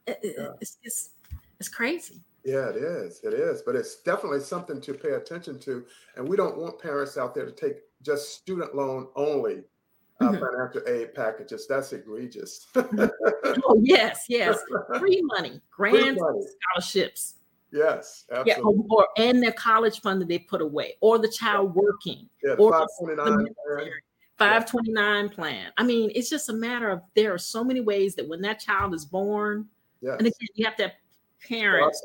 [0.07, 0.13] Yeah.
[0.61, 1.09] It's, it's,
[1.59, 2.21] it's crazy.
[2.45, 3.19] Yeah, it is.
[3.25, 3.61] It is.
[3.63, 5.83] But it's definitely something to pay attention to.
[6.15, 9.63] And we don't want parents out there to take just student loan only
[10.19, 10.43] uh, mm-hmm.
[10.43, 11.67] financial aid packages.
[11.67, 12.67] That's egregious.
[12.75, 14.57] oh yes, yes,
[14.97, 16.41] free money, grants, free money.
[16.73, 17.35] scholarships.
[17.71, 18.63] Yes, absolutely.
[18.63, 22.29] Yeah, or, or, and their college fund that they put away, or the child working,
[22.43, 23.91] yeah, or 529
[24.37, 25.71] 529 plan.
[25.77, 28.59] I mean, it's just a matter of there are so many ways that when that
[28.59, 29.67] child is born,
[30.01, 30.15] yes.
[30.17, 30.93] and again, you have to have
[31.47, 32.03] parents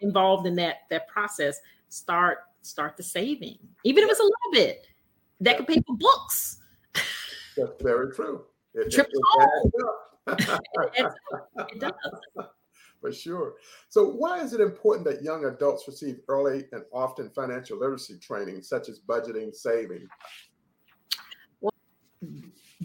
[0.00, 1.60] involved in that that process.
[1.88, 4.87] Start start the saving, even if it's a little bit.
[5.40, 6.60] That could pay for books.
[7.56, 8.44] That's very true.
[8.74, 9.08] It, Trip
[10.26, 10.38] it,
[10.94, 11.06] it,
[11.56, 11.92] it does.
[13.00, 13.54] For sure.
[13.88, 18.62] So, why is it important that young adults receive early and often financial literacy training,
[18.62, 20.08] such as budgeting, saving?
[21.60, 21.72] Well,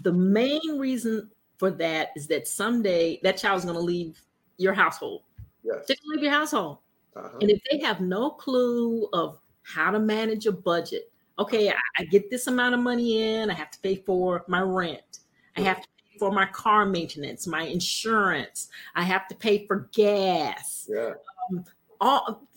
[0.03, 4.21] the main reason for that is that someday that child's going to leave
[4.57, 5.23] your household.
[5.63, 5.85] Yes.
[5.87, 6.77] They're going to leave your household.
[7.15, 7.37] Uh-huh.
[7.41, 12.05] And if they have no clue of how to manage a budget, okay, I, I,
[12.05, 15.19] get this amount of money in, I have to pay for my rent,
[15.57, 19.89] I have to pay for my car maintenance, my insurance, I have to pay for
[19.93, 20.89] gas.
[20.91, 21.13] Yeah.
[21.49, 21.65] Um,
[21.99, 22.47] all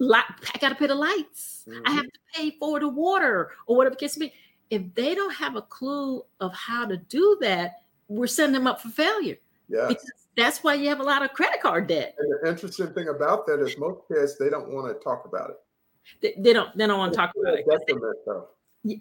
[0.00, 0.24] I
[0.60, 1.64] got to pay the lights.
[1.68, 1.82] Mm-hmm.
[1.86, 4.32] I have to pay for the water or whatever it gets me.
[4.70, 8.80] If they don't have a clue of how to do that, we're setting them up
[8.80, 9.36] for failure.
[9.68, 9.86] Yeah.
[9.88, 12.14] Because that's why you have a lot of credit card debt.
[12.18, 15.50] And the interesting thing about that is most kids they don't want to talk about
[15.50, 15.56] it.
[16.20, 17.66] They, they don't they don't want to talk about it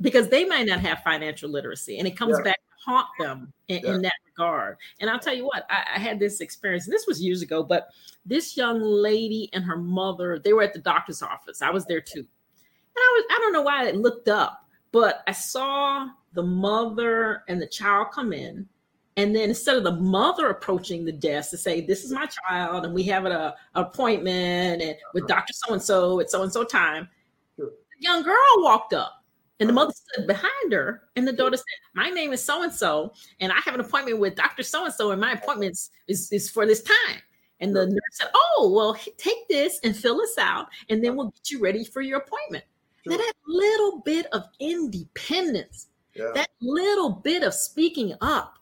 [0.02, 2.44] because they might not have financial literacy, and it comes yeah.
[2.44, 3.96] back to haunt them in, yeah.
[3.96, 4.78] in, that regard.
[5.00, 6.86] And I'll tell you what, I, I had this experience.
[6.86, 7.90] This was years ago, but
[8.26, 11.62] this young lady and her mother they were at the doctor's office.
[11.62, 15.24] I was there too, and I was I don't know why I looked up, but
[15.28, 18.68] I saw the mother and the child come in
[19.20, 22.86] and then instead of the mother approaching the desk to say, This is my child,
[22.86, 25.42] and we have an, uh, appointment and with uh-huh.
[25.42, 25.54] Dr.
[25.54, 27.10] So and so at so and so time,
[27.58, 29.26] the young girl walked up
[29.60, 29.86] and the uh-huh.
[29.88, 31.04] mother stood behind her.
[31.18, 33.12] And the daughter said, My name is so and so,
[33.42, 34.64] and I have an appointment with Dr.
[34.64, 37.22] So and so, and my appointment is, is for this time.
[37.60, 41.32] And the nurse said, Oh, well, take this and fill this out, and then we'll
[41.32, 42.64] get you ready for your appointment.
[43.04, 43.12] Sure.
[43.12, 46.32] Now, that little bit of independence, yeah.
[46.36, 48.59] that little bit of speaking up,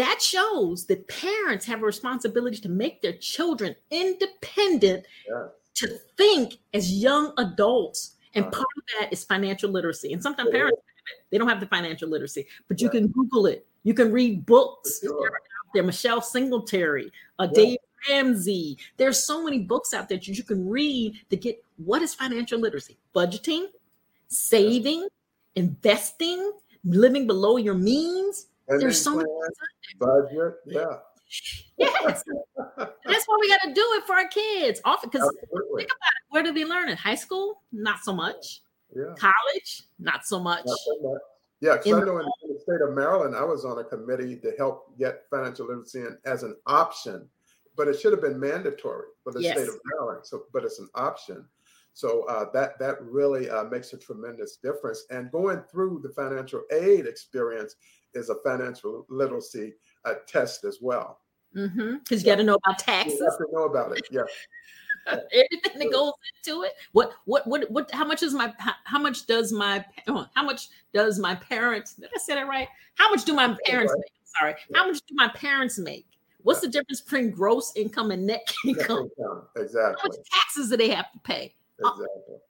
[0.00, 5.48] that shows that parents have a responsibility to make their children independent yeah.
[5.74, 8.52] to think as young adults and uh-huh.
[8.52, 10.58] part of that is financial literacy and sometimes yeah.
[10.58, 10.80] parents
[11.30, 12.92] they don't have the financial literacy but you yeah.
[12.92, 15.38] can google it you can read books sure.
[15.74, 17.76] there michelle singletary uh, dave
[18.08, 22.14] ramsey there's so many books out there that you can read to get what is
[22.14, 23.66] financial literacy budgeting
[24.28, 25.06] saving
[25.56, 26.52] investing
[26.84, 29.26] living below your means and There's so much
[29.98, 30.54] budget.
[30.66, 30.84] Yeah.
[31.78, 32.24] Yes.
[32.76, 34.80] That's why we got to do it for our kids.
[34.84, 36.22] Often because think about it.
[36.30, 36.98] Where do they learn it?
[36.98, 37.62] High school?
[37.72, 38.62] Not so much.
[38.94, 39.14] Yeah.
[39.16, 39.84] College?
[40.00, 40.64] Not so much.
[40.66, 41.20] Not so much.
[41.60, 44.36] Yeah, because I know in, in, the state of Maryland, I was on a committee
[44.36, 47.28] to help get financial literacy in as an option,
[47.76, 49.56] but it should have been mandatory for the yes.
[49.56, 50.26] state of Maryland.
[50.26, 51.46] So, but it's an option.
[51.92, 55.04] So uh, that that really uh, makes a tremendous difference.
[55.10, 57.76] And going through the financial aid experience
[58.14, 61.20] is a financial literacy uh, test as well.
[61.52, 62.14] Because mm-hmm.
[62.14, 63.18] you got to know about taxes.
[63.18, 64.06] You have to know about it.
[64.10, 64.22] Yeah.
[65.06, 66.72] Everything that goes into it.
[66.92, 67.90] What what what what?
[67.90, 68.52] How much is my?
[68.84, 69.84] How much does my?
[70.06, 71.94] How much does my parents?
[71.94, 72.68] Did I say that right?
[72.96, 74.12] How much do my parents make?
[74.38, 74.54] Sorry.
[74.68, 74.78] Yeah.
[74.78, 76.06] How much do my parents make?
[76.42, 76.68] What's yeah.
[76.68, 79.08] the difference between gross income and net income?
[79.18, 79.42] income.
[79.56, 79.96] Exactly.
[80.02, 81.54] How much taxes do they have to pay?
[81.78, 82.06] Exactly.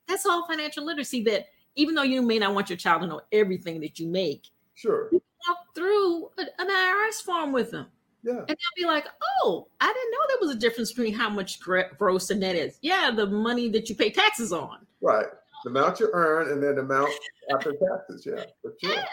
[0.07, 1.23] That's all financial literacy.
[1.23, 4.47] That even though you may not want your child to know everything that you make,
[4.81, 7.87] sure, walk through an IRS form with them.
[8.23, 8.33] Yeah.
[8.37, 9.05] And they'll be like,
[9.43, 12.77] oh, I didn't know there was a difference between how much gross and net is.
[12.81, 14.85] Yeah, the money that you pay taxes on.
[15.01, 15.25] Right.
[15.63, 17.11] The amount you earn and then the amount
[17.51, 18.25] after taxes.
[18.25, 18.43] Yeah.
[18.61, 18.93] For sure.
[18.93, 19.05] Yeah.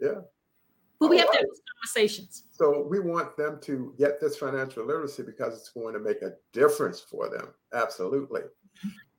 [0.00, 0.14] yeah.
[0.98, 1.32] But we All have right.
[1.34, 2.44] to have those conversations.
[2.50, 6.32] So we want them to get this financial literacy because it's going to make a
[6.52, 7.48] difference for them.
[7.72, 8.42] Absolutely.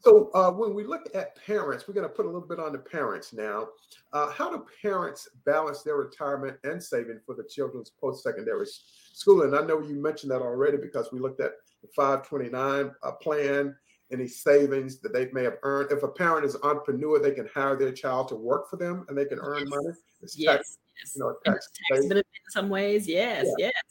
[0.01, 2.71] So uh, when we look at parents, we're going to put a little bit on
[2.71, 3.67] the parents now.
[4.13, 8.65] Uh, how do parents balance their retirement and saving for the children's post-secondary
[9.13, 9.53] schooling?
[9.53, 13.75] I know you mentioned that already because we looked at the 529 uh, plan,
[14.11, 15.91] any savings that they may have earned.
[15.91, 19.05] If a parent is an entrepreneur, they can hire their child to work for them
[19.09, 19.69] and they can earn yes.
[19.69, 19.95] money.
[20.21, 21.13] It's yes, tax, yes.
[21.15, 23.05] You know, tax, tax benefit in some ways.
[23.05, 23.65] Yes, yeah.
[23.67, 23.83] yes.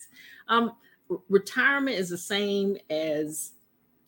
[0.48, 0.72] Um,
[1.28, 3.52] retirement is the same as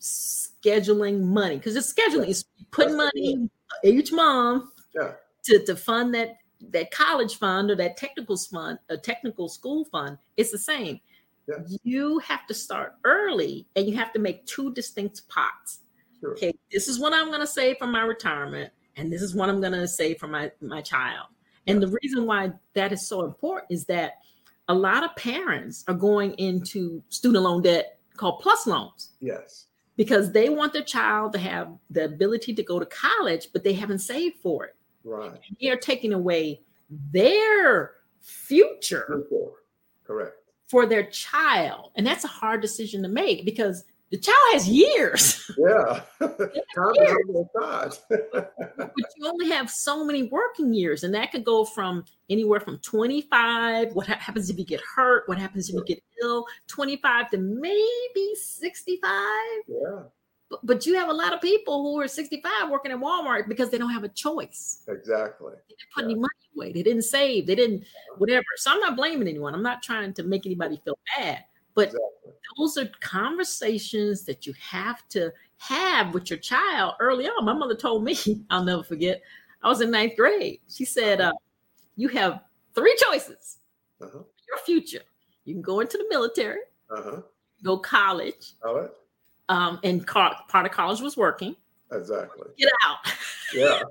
[0.01, 2.27] scheduling money because it's scheduling.
[2.27, 3.49] Is putting money
[3.83, 5.11] each month yeah.
[5.45, 6.37] to, to fund that
[6.71, 10.17] that college fund or that technical fund a technical school fund.
[10.37, 10.99] It's the same.
[11.47, 11.55] Yeah.
[11.83, 15.79] you have to start early and you have to make two distinct pots.
[16.19, 16.33] Sure.
[16.33, 19.49] okay this is what i'm going to save for my retirement and this is what
[19.49, 21.25] i'm going to save for my my child.
[21.65, 21.73] Yeah.
[21.73, 24.19] and the reason why that is so important is that
[24.67, 29.13] a lot of parents are going into student loan debt called plus loans.
[29.19, 29.65] Yes
[29.97, 33.73] because they want their child to have the ability to go to college, but they
[33.73, 34.75] haven't saved for it.
[35.03, 35.39] Right.
[35.59, 39.23] They are taking away their future
[40.05, 40.35] Correct.
[40.67, 41.91] for their child.
[41.95, 45.49] And that's a hard decision to make because the child has years.
[45.57, 46.01] Yeah.
[46.19, 51.63] Time is on but you only have so many working years, and that could go
[51.63, 53.93] from anywhere from 25.
[53.93, 55.27] What happens if you get hurt?
[55.27, 56.45] What happens if you get ill?
[56.67, 59.11] 25 to maybe 65.
[59.67, 60.03] yeah.
[60.49, 63.69] But, but you have a lot of people who are 65 working at Walmart because
[63.69, 64.83] they don't have a choice.
[64.89, 65.53] Exactly.
[65.69, 66.73] They didn't put any money away.
[66.73, 67.47] They didn't save.
[67.47, 67.85] They didn't
[68.17, 68.43] whatever.
[68.57, 69.53] So I'm not blaming anyone.
[69.53, 71.45] I'm not trying to make anybody feel bad.
[71.73, 72.33] But Exactly.
[72.57, 77.45] those are conversations that you have to have with your child early on.
[77.45, 78.17] My mother told me,
[78.49, 79.21] I'll never forget,
[79.63, 80.59] I was in ninth grade.
[80.69, 81.31] She said, uh,
[81.95, 82.41] You have
[82.75, 83.59] three choices
[84.01, 84.19] Uh-huh.
[84.47, 85.01] your future.
[85.45, 86.59] You can go into the military,
[86.89, 87.21] Uh-huh.
[87.63, 88.89] go college, All right.
[89.49, 91.55] um, and part of college was working.
[91.91, 92.47] Exactly.
[92.57, 92.97] Get out.
[93.53, 93.81] Yeah.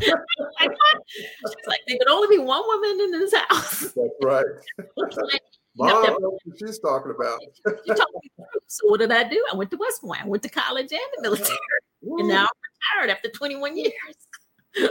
[0.00, 3.80] She's like, there could only be one woman in this house.
[3.80, 4.46] That's right.
[4.96, 5.42] Like,
[5.80, 7.40] Mom to- what she's talking about.
[7.42, 8.48] She told me truth.
[8.66, 9.44] So what did I do?
[9.52, 10.22] I went to West Point.
[10.22, 11.58] I went to college and the military,
[12.02, 13.92] and now I'm retired after 21 years.
[14.74, 14.88] Hey,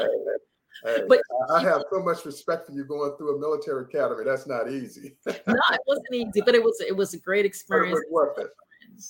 [0.86, 1.22] hey, But-
[1.52, 4.24] I have so much respect for you going through a military academy.
[4.26, 5.16] That's not easy.
[5.26, 5.34] No,
[5.72, 8.00] it wasn't easy, but it was it was a great experience.
[8.10, 8.48] worth it.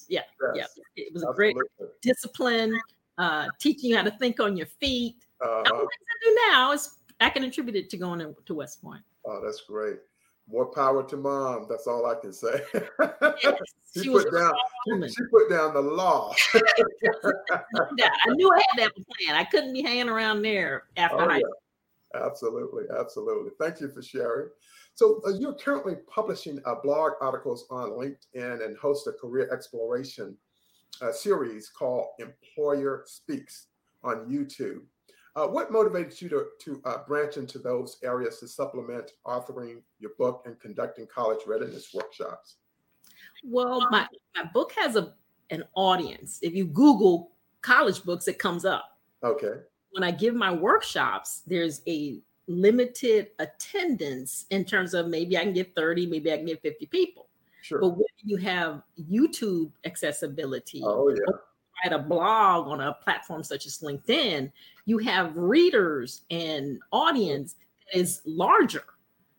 [0.08, 0.22] Yeah,
[0.54, 0.66] yeah,
[0.96, 1.56] it was a great
[2.02, 2.80] discipline,
[3.18, 5.16] uh, teaching you how to think on your feet.
[5.42, 5.64] Uh-huh.
[5.64, 9.02] things I do now is I can attribute it to going to West Point.
[9.26, 9.98] Oh, that's great.
[10.52, 11.68] More power to mom.
[11.70, 12.62] That's all I can say.
[13.44, 13.56] Yes,
[13.94, 14.54] She she put down-
[14.88, 15.10] woman.
[15.10, 16.34] she put down the law.
[17.54, 19.36] I knew I had a plan.
[19.36, 22.22] I couldn't be hanging around there after Oh, high yeah.
[22.26, 23.52] Absolutely, absolutely.
[23.60, 24.50] Thank you for sharing.
[24.96, 30.36] So uh, you're currently publishing uh, blog articles on LinkedIn and host a career exploration
[31.02, 33.68] uh, series called Employer Speaks
[34.04, 34.82] on YouTube.
[35.36, 40.12] Uh, what motivated you to, to uh, branch into those areas to supplement authoring your
[40.18, 42.56] book and conducting college readiness workshops?
[43.44, 45.14] Well, my, my book has a
[45.50, 46.40] an audience.
[46.42, 48.98] If you Google college books, it comes up.
[49.24, 49.54] Okay.
[49.92, 55.54] When I give my workshops, there's a limited attendance in terms of maybe I can
[55.54, 57.28] get 30, maybe I can get 50 people.
[57.62, 57.80] Sure.
[57.80, 61.38] But when you have YouTube accessibility, Oh, yeah.
[61.84, 64.52] Write a blog on a platform such as LinkedIn,
[64.86, 68.84] you have readers and audience that is larger.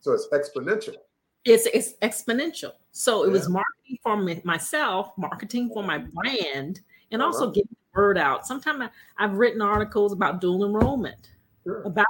[0.01, 0.97] So it's exponential.
[1.45, 2.73] It's, it's exponential.
[2.93, 6.81] So it was marketing for me, myself, marketing for my brand,
[7.13, 7.53] and also Uh-huh.
[7.53, 8.47] getting the word out.
[8.47, 11.31] Sometimes I've written articles about dual enrollment,
[11.65, 11.83] Sure.
[11.83, 12.07] about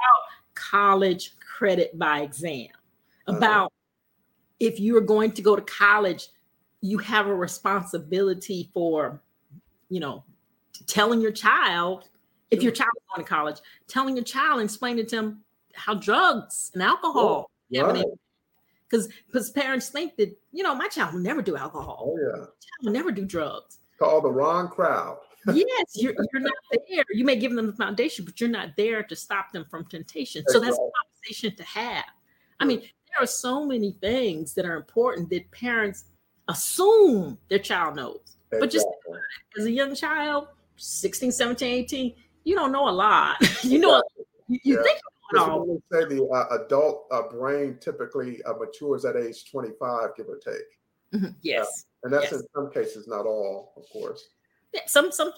[0.53, 2.67] college credit by exam,
[3.27, 3.37] Uh-huh.
[3.37, 3.73] about
[4.59, 6.27] if you are going to go to college,
[6.81, 9.21] you have a responsibility for,
[9.91, 10.23] you know,
[10.87, 12.09] telling your child,
[12.49, 15.41] if your child is going to college, telling your child and explaining to them
[15.73, 18.05] how drugs and alcohol oh, have an Right.
[18.89, 22.31] because because parents think that you know my child will never do alcohol, Oh, yeah.
[22.31, 23.79] my child will never do drugs.
[23.99, 25.19] Call the wrong crowd.
[25.53, 26.53] yes, you're you're not
[26.89, 27.03] there.
[27.11, 30.43] You may give them the foundation, but you're not there to stop them from temptation.
[30.47, 32.05] So that's a conversation to have.
[32.59, 36.05] I mean, there are so many things that are important that parents
[36.47, 38.37] assume their child knows.
[38.59, 38.87] But just
[39.57, 40.47] as a young child,
[40.77, 43.37] 16, 17, 18, you don't know a lot.
[43.63, 44.01] you know,
[44.47, 44.83] you, you Yeah.
[44.83, 44.99] think
[45.31, 45.65] you know it all.
[45.65, 50.37] We say the uh, adult uh, brain typically uh, matures at age 25, give or
[50.37, 50.53] take.
[51.13, 51.85] Mhm, Yes.
[52.03, 52.41] And that's Yes.
[52.41, 54.29] in some cases, not all, of course.
[54.73, 55.33] Yeah, some some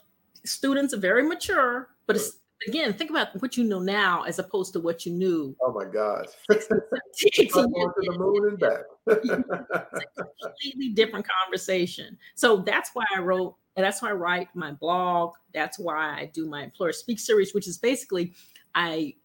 [0.46, 2.38] students are very mature, but it's
[2.68, 5.86] again, think about what you know now as opposed to what you knew Oh my
[5.86, 6.26] God.
[6.52, 8.84] 18 I'm years going to the moon and back.
[10.42, 12.18] completely different conversation.
[12.36, 15.34] So that's why I wrote, and that's why I write my blog.
[15.54, 18.34] That's why I do my employer speak series, which is basically
[18.76, 19.16] I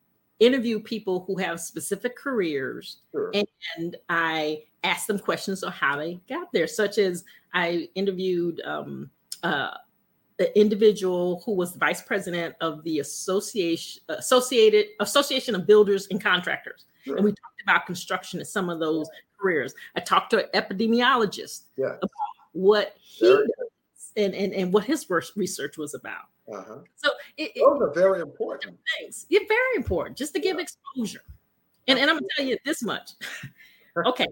[0.40, 3.32] interview people who have specific careers Sure.
[3.76, 7.24] and I ask them questions on how they got there, such as
[7.54, 9.10] I interviewed um,
[9.42, 9.70] uh,
[10.38, 16.22] an individual who was the vice president of the association associated association of builders and
[16.22, 16.86] contractors.
[17.04, 17.16] Sure.
[17.16, 19.08] and we talked about construction and some of those
[19.40, 19.74] careers.
[19.96, 21.96] I talked to an epidemiologist Yeah.
[22.52, 23.30] what he
[24.16, 26.26] and, and and what his research was about.
[26.52, 26.78] Uh-huh.
[26.96, 28.78] so it, Those are very important.
[28.98, 31.22] things yeah very important just to give exposure.
[31.88, 33.10] And, and i'm gonna tell you this much.
[34.06, 34.26] Okay.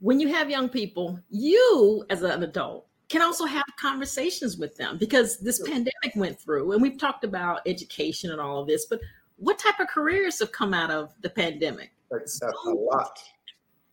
[0.00, 4.98] When you have young people you as an adult can also have conversations with them
[4.98, 9.00] because this pandemic went through and we've talked about education and all of this but
[9.36, 13.18] what type of careers have come out of the pandemic That's, a lot.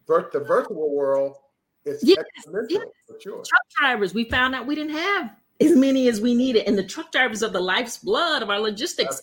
[0.07, 1.37] The virtual world
[1.85, 2.23] is Yes,
[2.69, 2.83] yes.
[3.07, 3.37] for sure.
[3.37, 6.67] truck drivers we found out we didn't have as many as we needed.
[6.67, 9.21] And the truck drivers are the life's blood of our logistics.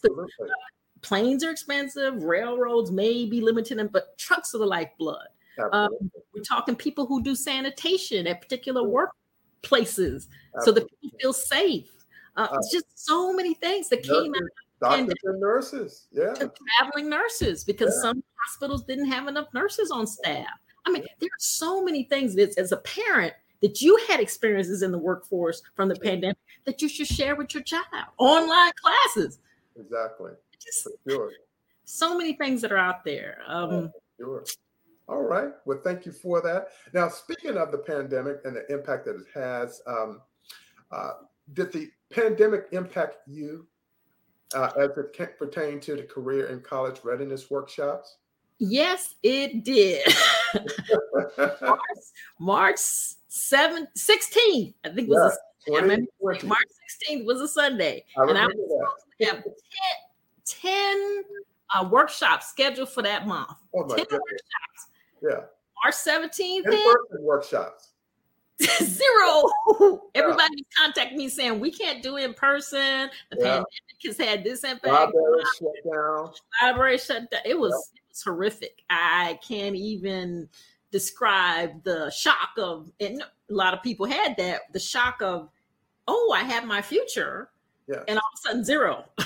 [1.03, 5.26] Planes are expensive, railroads may be limited, but trucks are the lifeblood.
[5.72, 5.90] Um,
[6.34, 8.86] we're talking people who do sanitation at particular
[9.62, 10.62] workplaces Absolutely.
[10.64, 11.90] so that people feel safe.
[12.36, 14.50] Uh, uh, just so many things that nurses, came out.
[14.80, 16.34] Doctors and nurses, yeah.
[16.78, 18.10] Traveling nurses because yeah.
[18.10, 20.46] some hospitals didn't have enough nurses on staff.
[20.86, 24.82] I mean, there are so many things that as a parent that you had experiences
[24.82, 27.84] in the workforce from the pandemic that you should share with your child.
[28.18, 29.38] Online classes.
[29.78, 30.32] Exactly.
[30.58, 31.30] Just sure.
[31.84, 33.38] So many things that are out there.
[33.46, 34.44] Um, sure.
[35.09, 35.50] All right.
[35.64, 36.68] Well, thank you for that.
[36.92, 40.20] Now, speaking of the pandemic and the impact that it has, um,
[40.90, 41.12] uh,
[41.55, 43.66] did the pandemic impact you
[44.55, 48.16] uh, as it pertained to the career and college readiness workshops?
[48.59, 50.07] Yes, it did.
[51.61, 51.80] March,
[52.38, 55.36] March 7th, 16th, I think was
[55.66, 56.46] a, 20, 20.
[56.46, 56.68] March
[57.11, 58.05] 16th was a Sunday.
[58.16, 59.26] I and I was that.
[59.26, 59.53] have 10,
[60.62, 61.22] 10
[61.74, 63.50] uh, workshops scheduled for that month.
[63.74, 64.11] Oh 10 goodness.
[64.11, 64.91] workshops.
[65.22, 65.40] Yeah.
[65.84, 66.64] March 17th.
[66.64, 67.92] In-person workshops.
[68.82, 69.42] Zero.
[70.14, 70.84] Everybody yeah.
[70.84, 73.10] contact me saying we can't do in person.
[73.30, 73.44] The yeah.
[73.44, 73.66] pandemic
[74.04, 74.92] has had this impact.
[74.92, 76.30] Library shut down.
[76.62, 77.40] Library shut down.
[77.44, 78.00] It was, yeah.
[78.00, 78.82] it was horrific.
[78.90, 80.48] I can't even
[80.92, 85.48] describe the shock of, and a lot of people had that the shock of,
[86.06, 87.50] oh, I have my future,
[87.88, 88.02] yeah.
[88.06, 89.04] and all of a sudden zero.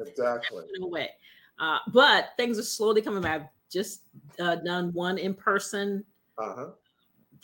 [0.00, 0.64] Exactly.
[0.76, 1.10] in a way,
[1.58, 3.52] uh, but things are slowly coming back.
[3.70, 4.02] Just
[4.40, 6.04] uh, done one in person.
[6.38, 6.70] Uh-huh.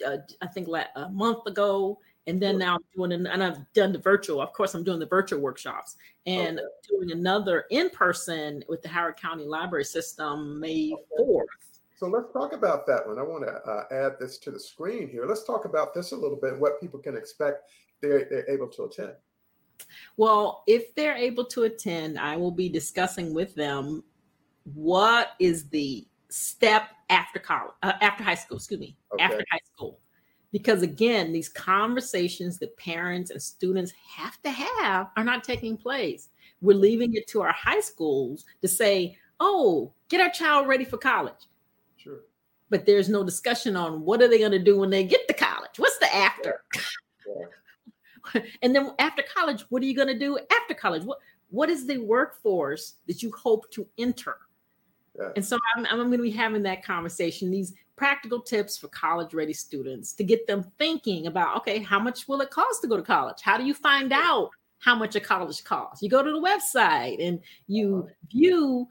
[0.04, 3.58] Uh, I think like a month ago, and then now I'm doing an, and I've
[3.74, 4.40] done the virtual.
[4.40, 5.96] Of course, I'm doing the virtual workshops
[6.26, 6.68] and okay.
[6.88, 11.48] doing another in person with the Howard County Library System May fourth.
[11.96, 13.18] So let's talk about that one.
[13.18, 15.26] I want to uh, add this to the screen here.
[15.26, 16.58] Let's talk about this a little bit.
[16.58, 17.70] What people can expect
[18.00, 19.12] they're, they're able to attend.
[20.16, 24.02] Well, if they're able to attend, I will be discussing with them
[24.74, 28.56] what is the step after college, uh, after high school.
[28.56, 29.22] Excuse me, okay.
[29.22, 30.00] after high school,
[30.52, 36.30] because again, these conversations that parents and students have to have are not taking place.
[36.60, 40.98] We're leaving it to our high schools to say, "Oh, get our child ready for
[40.98, 41.48] college."
[41.96, 42.20] Sure.
[42.68, 45.34] But there's no discussion on what are they going to do when they get to
[45.34, 45.78] college.
[45.78, 46.64] What's the after?
[46.74, 48.40] Yeah.
[48.62, 51.04] and then after college, what are you going to do after college?
[51.04, 51.18] What
[51.50, 54.36] what is the workforce that you hope to enter?
[55.18, 55.30] Yeah.
[55.36, 59.34] And so I'm, I'm going to be having that conversation, these practical tips for college
[59.34, 62.96] ready students to get them thinking about okay, how much will it cost to go
[62.96, 63.40] to college?
[63.42, 66.02] How do you find out how much a college costs?
[66.02, 68.14] You go to the website and you uh-huh.
[68.30, 68.88] view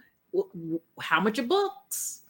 [1.00, 2.22] how much are books,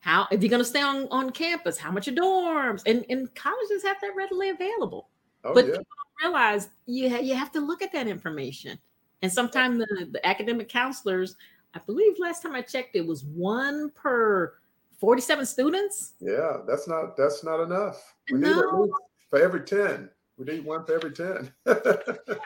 [0.00, 3.32] how if you're going to stay on, on campus, how much are dorms, and, and
[3.34, 5.10] colleges have that readily available.
[5.44, 5.72] Oh, but yeah.
[5.72, 5.86] people
[6.22, 8.78] don't realize you ha- you have to look at that information.
[9.22, 11.36] And sometimes the, the academic counselors,
[11.74, 14.54] I believe last time I checked, it was one per
[14.98, 16.12] 47 students.
[16.20, 18.14] Yeah, that's not that's not enough.
[18.30, 18.48] We no.
[18.48, 18.94] need at least
[19.30, 20.08] for every 10.
[20.36, 21.52] We need one for every 10.
[21.66, 22.38] yes.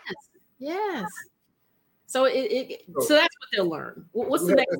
[0.59, 1.11] Yes.
[2.07, 4.07] So it, it so, that's what they'll learn.
[4.12, 4.77] What's the next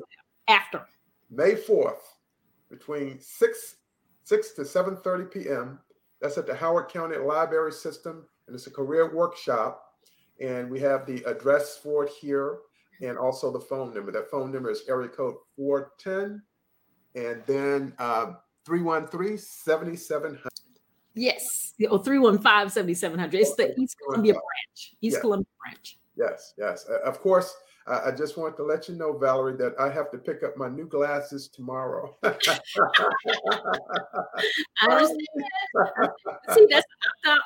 [0.47, 0.85] after?
[1.29, 1.99] May 4th
[2.69, 3.75] between 6
[4.23, 5.79] 6 to 7:30 p.m.
[6.21, 9.83] That's at the Howard County Library System, and it's a career workshop.
[10.41, 12.59] And we have the address for it here
[13.01, 14.11] and also the phone number.
[14.11, 16.41] That phone number is area code 410
[17.15, 18.33] and then uh,
[18.65, 20.51] 313 7700.
[21.13, 21.73] Yes.
[21.89, 23.39] Oh, 315 7700.
[23.39, 24.95] It's the East Columbia branch.
[25.01, 25.21] East yes.
[25.21, 25.97] Columbia branch.
[26.15, 26.85] Yes, yes.
[26.89, 27.55] Uh, of course,
[27.87, 30.67] I just want to let you know, Valerie, that I have to pick up my
[30.67, 32.17] new glasses tomorrow.
[32.23, 32.35] I
[34.83, 35.21] understand
[36.53, 36.85] See, that's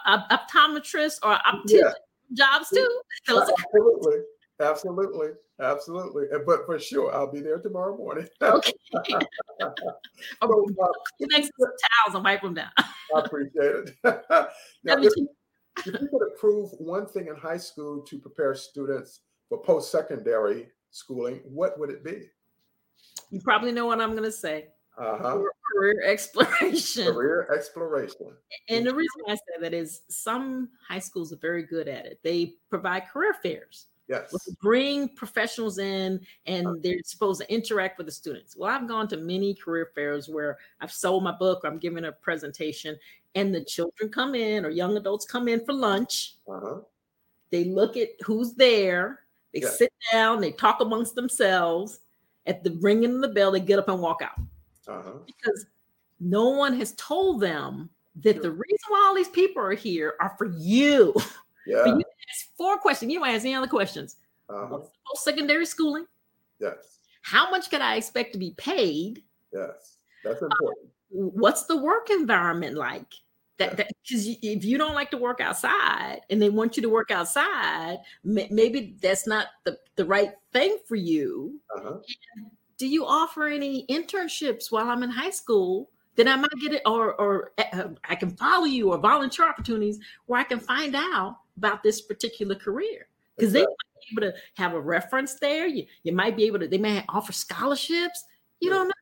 [0.08, 1.92] an optometrist or optician
[2.30, 2.34] yeah.
[2.34, 3.02] jobs too.
[3.30, 4.22] Absolutely.
[4.62, 5.30] Absolutely.
[5.60, 6.26] Absolutely.
[6.46, 8.28] But for sure, I'll be there tomorrow morning.
[8.42, 8.74] okay.
[9.60, 9.74] so,
[10.42, 10.88] uh,
[11.20, 12.72] next towels and wipe them down.
[12.78, 13.96] I appreciate it.
[14.84, 15.14] now, if,
[15.78, 20.68] if you could approve one thing in high school to prepare students for post secondary
[20.90, 22.30] schooling, what would it be?
[23.30, 24.68] You probably know what I'm going to say.
[24.98, 25.40] Uh-huh.
[25.74, 27.14] Career exploration.
[27.14, 28.36] Career exploration.
[28.68, 32.20] And the reason I say that is some high schools are very good at it.
[32.24, 33.88] They provide career fairs.
[34.08, 34.34] Yes.
[34.62, 38.58] Bring professionals in and they're supposed to interact with the students.
[38.58, 42.06] Well, I've gone to many career fairs where I've sold my book, or I'm giving
[42.06, 42.98] a presentation,
[43.36, 46.36] and the children come in or young adults come in for lunch.
[46.48, 46.82] Uh-huh.
[47.52, 49.22] They look at who's there,
[49.54, 49.70] they yeah.
[49.70, 52.00] sit down, they talk amongst themselves.
[52.48, 54.40] At the ringing of the bell, they get up and walk out.
[54.88, 55.20] Uh-huh.
[55.26, 55.68] Because
[56.20, 58.44] no one has told them that sure.
[58.44, 61.14] the reason why all these people are here are for you.
[61.68, 61.84] Yeah.
[61.86, 63.12] But you ask four questions.
[63.12, 64.18] You don't ask any other questions.
[64.50, 64.68] Uh-huh.
[64.70, 66.06] What's post-secondary schooling?
[66.60, 67.00] Yes.
[67.22, 69.24] How much could I expect to be paid?
[69.54, 69.98] Yes.
[70.24, 70.90] That's important.
[71.10, 73.08] What's the work environment like?
[73.58, 77.12] That because if you don't like to work outside and they want you to work
[77.12, 81.60] outside, may, maybe that's not the, the right thing for you.
[81.76, 81.98] Uh-huh.
[82.78, 85.92] Do you offer any internships while I'm in high school?
[86.16, 90.00] Then I might get it, or or uh, I can follow you, or volunteer opportunities
[90.26, 93.06] where I can find out about this particular career
[93.38, 93.68] because they might
[94.02, 95.68] be able to have a reference there.
[95.68, 96.68] You you might be able to.
[96.68, 98.26] They may offer scholarships.
[98.60, 98.78] You Yeah.
[98.78, 98.94] don't know.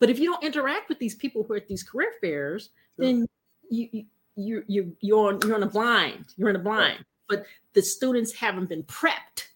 [0.00, 3.06] But if you don't interact with these people who are at these career fairs, Sure.
[3.06, 3.26] then
[3.70, 6.24] you you you you you're on, you're in a blind.
[6.36, 7.04] You're in a blind.
[7.28, 9.46] But the students haven't been prepped.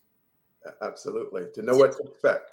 [0.81, 1.47] Absolutely.
[1.55, 2.53] To know what to expect.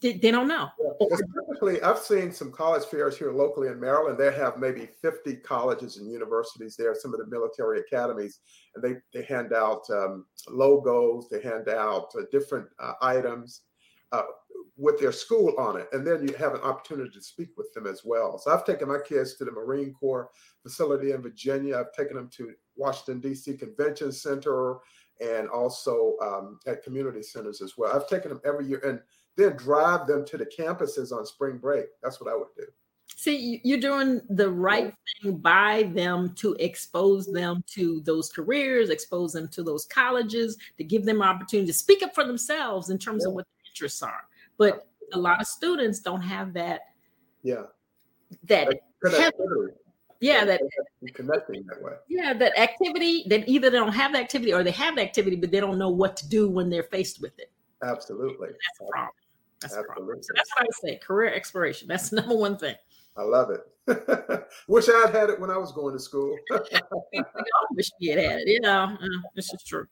[0.00, 0.68] They, they don't know.
[1.00, 4.18] Typically, I've seen some college fairs here locally in Maryland.
[4.18, 8.40] They have maybe 50 colleges and universities there, some of the military academies,
[8.74, 13.62] and they, they hand out um, logos, they hand out uh, different uh, items
[14.12, 14.24] uh,
[14.76, 15.88] with their school on it.
[15.92, 18.38] And then you have an opportunity to speak with them as well.
[18.38, 20.28] So I've taken my kids to the Marine Corps
[20.62, 23.56] facility in Virginia, I've taken them to Washington, D.C.
[23.56, 24.76] Convention Center.
[25.22, 27.94] And also um, at community centers as well.
[27.94, 29.00] I've taken them every year, and
[29.36, 31.86] then drive them to the campuses on spring break.
[32.02, 32.64] That's what I would do.
[33.16, 38.88] See, you- you're doing the right thing by them to expose them to those careers,
[38.88, 42.90] expose them to those colleges, to give them an opportunity to speak up for themselves
[42.90, 44.24] in terms of what their interests are.
[44.58, 46.82] But a lot of students don't have that
[47.42, 47.64] Yeah,
[48.44, 48.68] that
[50.20, 50.60] yeah that
[51.14, 51.94] connecting that way.
[52.08, 55.34] yeah that activity that either they don't have the activity or they have the activity
[55.36, 57.50] but they don't know what to do when they're faced with it.
[57.82, 59.12] Absolutely, That's a problem.
[59.60, 60.18] That's a problem.
[60.18, 60.22] absolutely.
[60.22, 60.96] So that's what I say.
[60.98, 61.88] Career exploration.
[61.88, 62.76] That's the number one thing.
[63.16, 63.60] I love it.
[64.68, 66.36] Wish I'd had it when I was going to school.
[66.50, 66.64] All
[67.72, 68.48] wish we had had it.
[68.48, 68.96] You know,
[69.34, 69.86] this is true.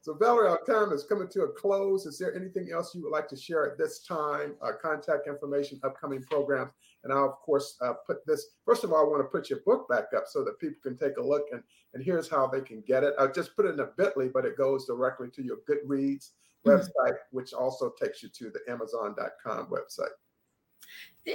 [0.00, 2.04] so, Valerie, our time is coming to a close.
[2.04, 4.54] Is there anything else you would like to share at this time?
[4.60, 6.72] Uh, contact information, upcoming programs,
[7.04, 8.46] and I'll of course uh, put this.
[8.64, 10.96] First of all, I want to put your book back up so that people can
[10.96, 11.62] take a look and
[11.94, 13.14] and here's how they can get it.
[13.18, 16.30] I just put it in a Bitly, but it goes directly to your Goodreads.
[16.64, 20.14] Website, which also takes you to the Amazon.com website.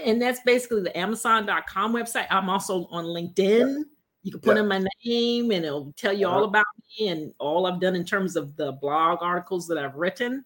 [0.05, 3.83] and that's basically the amazon.com website i'm also on linkedin
[4.23, 4.63] you can put Yeah.
[4.63, 6.47] in my name and it'll tell you all Uh-huh.
[6.49, 6.65] about
[6.99, 10.43] me and all i've done in terms of the blog articles that i've written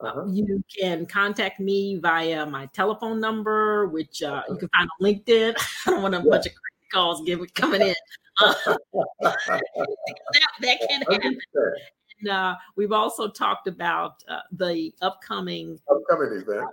[0.00, 0.26] Uh, Uh-huh.
[0.28, 5.54] you can contact me via my telephone number which uh, you can find on linkedin
[5.86, 6.24] i don't want a Yeah.
[6.30, 7.18] bunch of crazy calls
[7.54, 7.94] coming in
[8.42, 8.54] uh,
[9.22, 11.38] that, that can happen
[12.28, 16.66] uh, we've also talked about uh, the upcoming Upcoming event.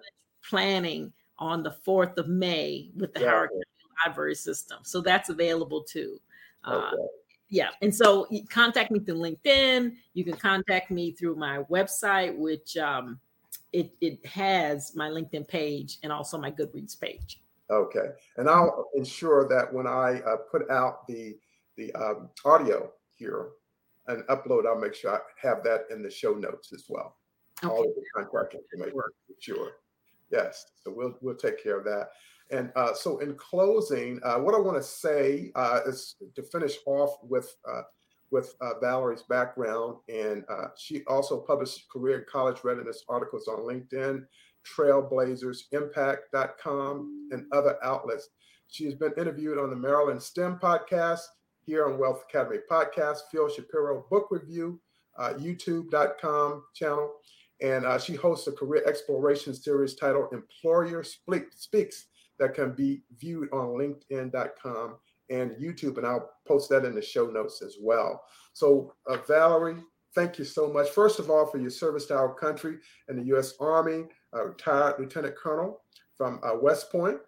[0.48, 3.32] planning on the 4th of May with the Yeah.
[3.32, 3.50] Howard
[4.06, 4.80] Library System.
[4.84, 6.20] So that's available too.
[6.64, 7.04] Uh, Okay.
[7.50, 7.70] yeah.
[7.82, 9.96] And so contact me through LinkedIn.
[10.14, 13.20] You can contact me through my website, which um,
[13.72, 17.42] it, it has my LinkedIn page and also my Goodreads page.
[17.72, 21.38] Okay, and I'll ensure that when I uh, put out the
[21.78, 23.50] the um, audio here
[24.10, 27.16] and upload, I'll make sure I have that in the show notes as well.
[27.64, 29.72] All of the contact information, for sure.
[30.32, 32.10] Yes, so we'll we'll take care of that.
[32.52, 36.78] And uh, so, in closing, uh, what I want to say uh, is to finish
[36.86, 37.84] off with uh,
[38.32, 43.60] with uh, Valerie's background, and uh, she also published career and college readiness articles on
[43.60, 44.26] LinkedIn,
[44.66, 48.30] Trailblazers, Impact.com, and other outlets.
[48.68, 51.22] She has been interviewed on the Maryland STEM podcast,
[51.70, 54.82] here on Wealth Academy podcast, Phil Shapiro book review,
[55.20, 57.14] uh, YouTube.com channel,
[57.62, 62.08] and uh, she hosts a career exploration series titled Employer Speak, Speaks
[62.40, 64.96] that can be viewed on LinkedIn.com
[65.30, 68.24] and YouTube, and I'll post that in the show notes as well.
[68.54, 69.84] So, uh, Valerie,
[70.16, 70.90] thank you so much.
[70.90, 72.78] First of all, for your service to our country
[73.10, 73.54] and the U.S.
[73.60, 74.06] Army,
[74.36, 75.82] uh, retired Lieutenant Colonel
[76.18, 77.20] from uh, West Point.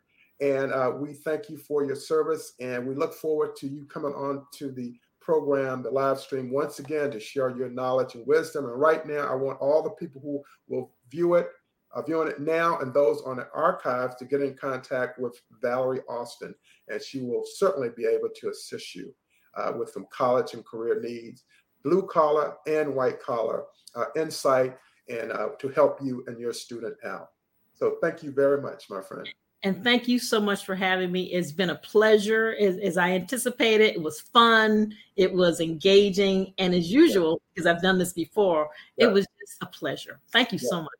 [0.42, 4.14] And uh, we thank you for your service, and we look forward to you coming
[4.14, 8.66] on to the program, the live stream, once again to share your knowledge and wisdom.
[8.66, 11.50] And right now, I want all the people who will view it,
[11.94, 16.02] uh, viewing it now, and those on the archives to get in contact with Valerie
[16.10, 16.56] Austin,
[16.88, 19.14] and she will certainly be able to assist you
[19.56, 21.44] uh, with some college and career needs,
[21.84, 24.76] blue collar and white collar uh, insight,
[25.08, 27.28] and uh, to help you and your student out.
[27.76, 29.28] So, thank you very much, my friend.
[29.64, 31.26] And thank you so much for having me.
[31.26, 32.55] It's been a pleasure.
[32.59, 37.82] As, as I anticipated, it was fun, it was engaging, and as usual, because I've
[37.82, 39.07] done this before, Yeah.
[39.07, 40.20] it was just a pleasure.
[40.32, 40.91] Thank you so much.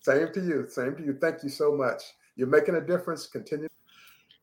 [0.00, 0.66] Same to you.
[0.68, 1.18] Same to you.
[1.20, 2.02] Thank you so much.
[2.36, 3.26] You're making a difference.
[3.26, 3.68] Continue.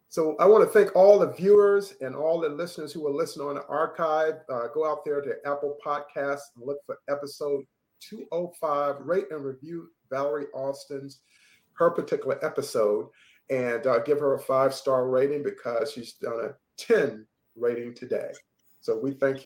[0.10, 3.42] So I want to thank all the viewers and all the listeners who will listen
[3.42, 4.36] on the archive.
[4.50, 7.64] Uh, go out there to Apple Podcasts and look for episode
[8.02, 8.98] 205.
[9.00, 11.22] Rate and review Valerie Austin's
[11.74, 13.08] her particular episode
[13.50, 17.26] and uh, give her a five star rating because she's done a 10
[17.56, 18.32] rating today.
[18.82, 19.46] So we thank you.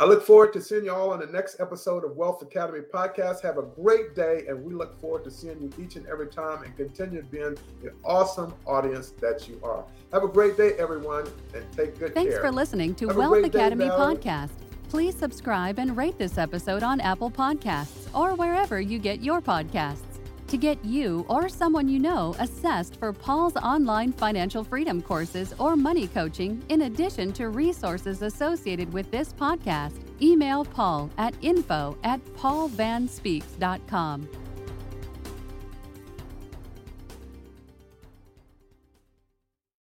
[0.00, 3.42] I look forward to seeing you all on the next episode of Wealth Academy Podcast.
[3.42, 6.62] Have a great day, and we look forward to seeing you each and every time
[6.62, 9.84] and continue being the awesome audience that you are.
[10.12, 12.42] Have a great day, everyone, and take good Thanks care.
[12.42, 14.50] for listening to Have Wealth great day, Academy Podcast.
[14.88, 20.17] Please subscribe and rate this episode on Apple Podcasts or wherever you get your podcasts.
[20.48, 25.76] To get you or someone you know assessed for Paul's online financial freedom courses or
[25.76, 32.24] money coaching, in addition to resources associated with this podcast, email Paul at info at
[32.36, 34.47] paulvanspeaks.com.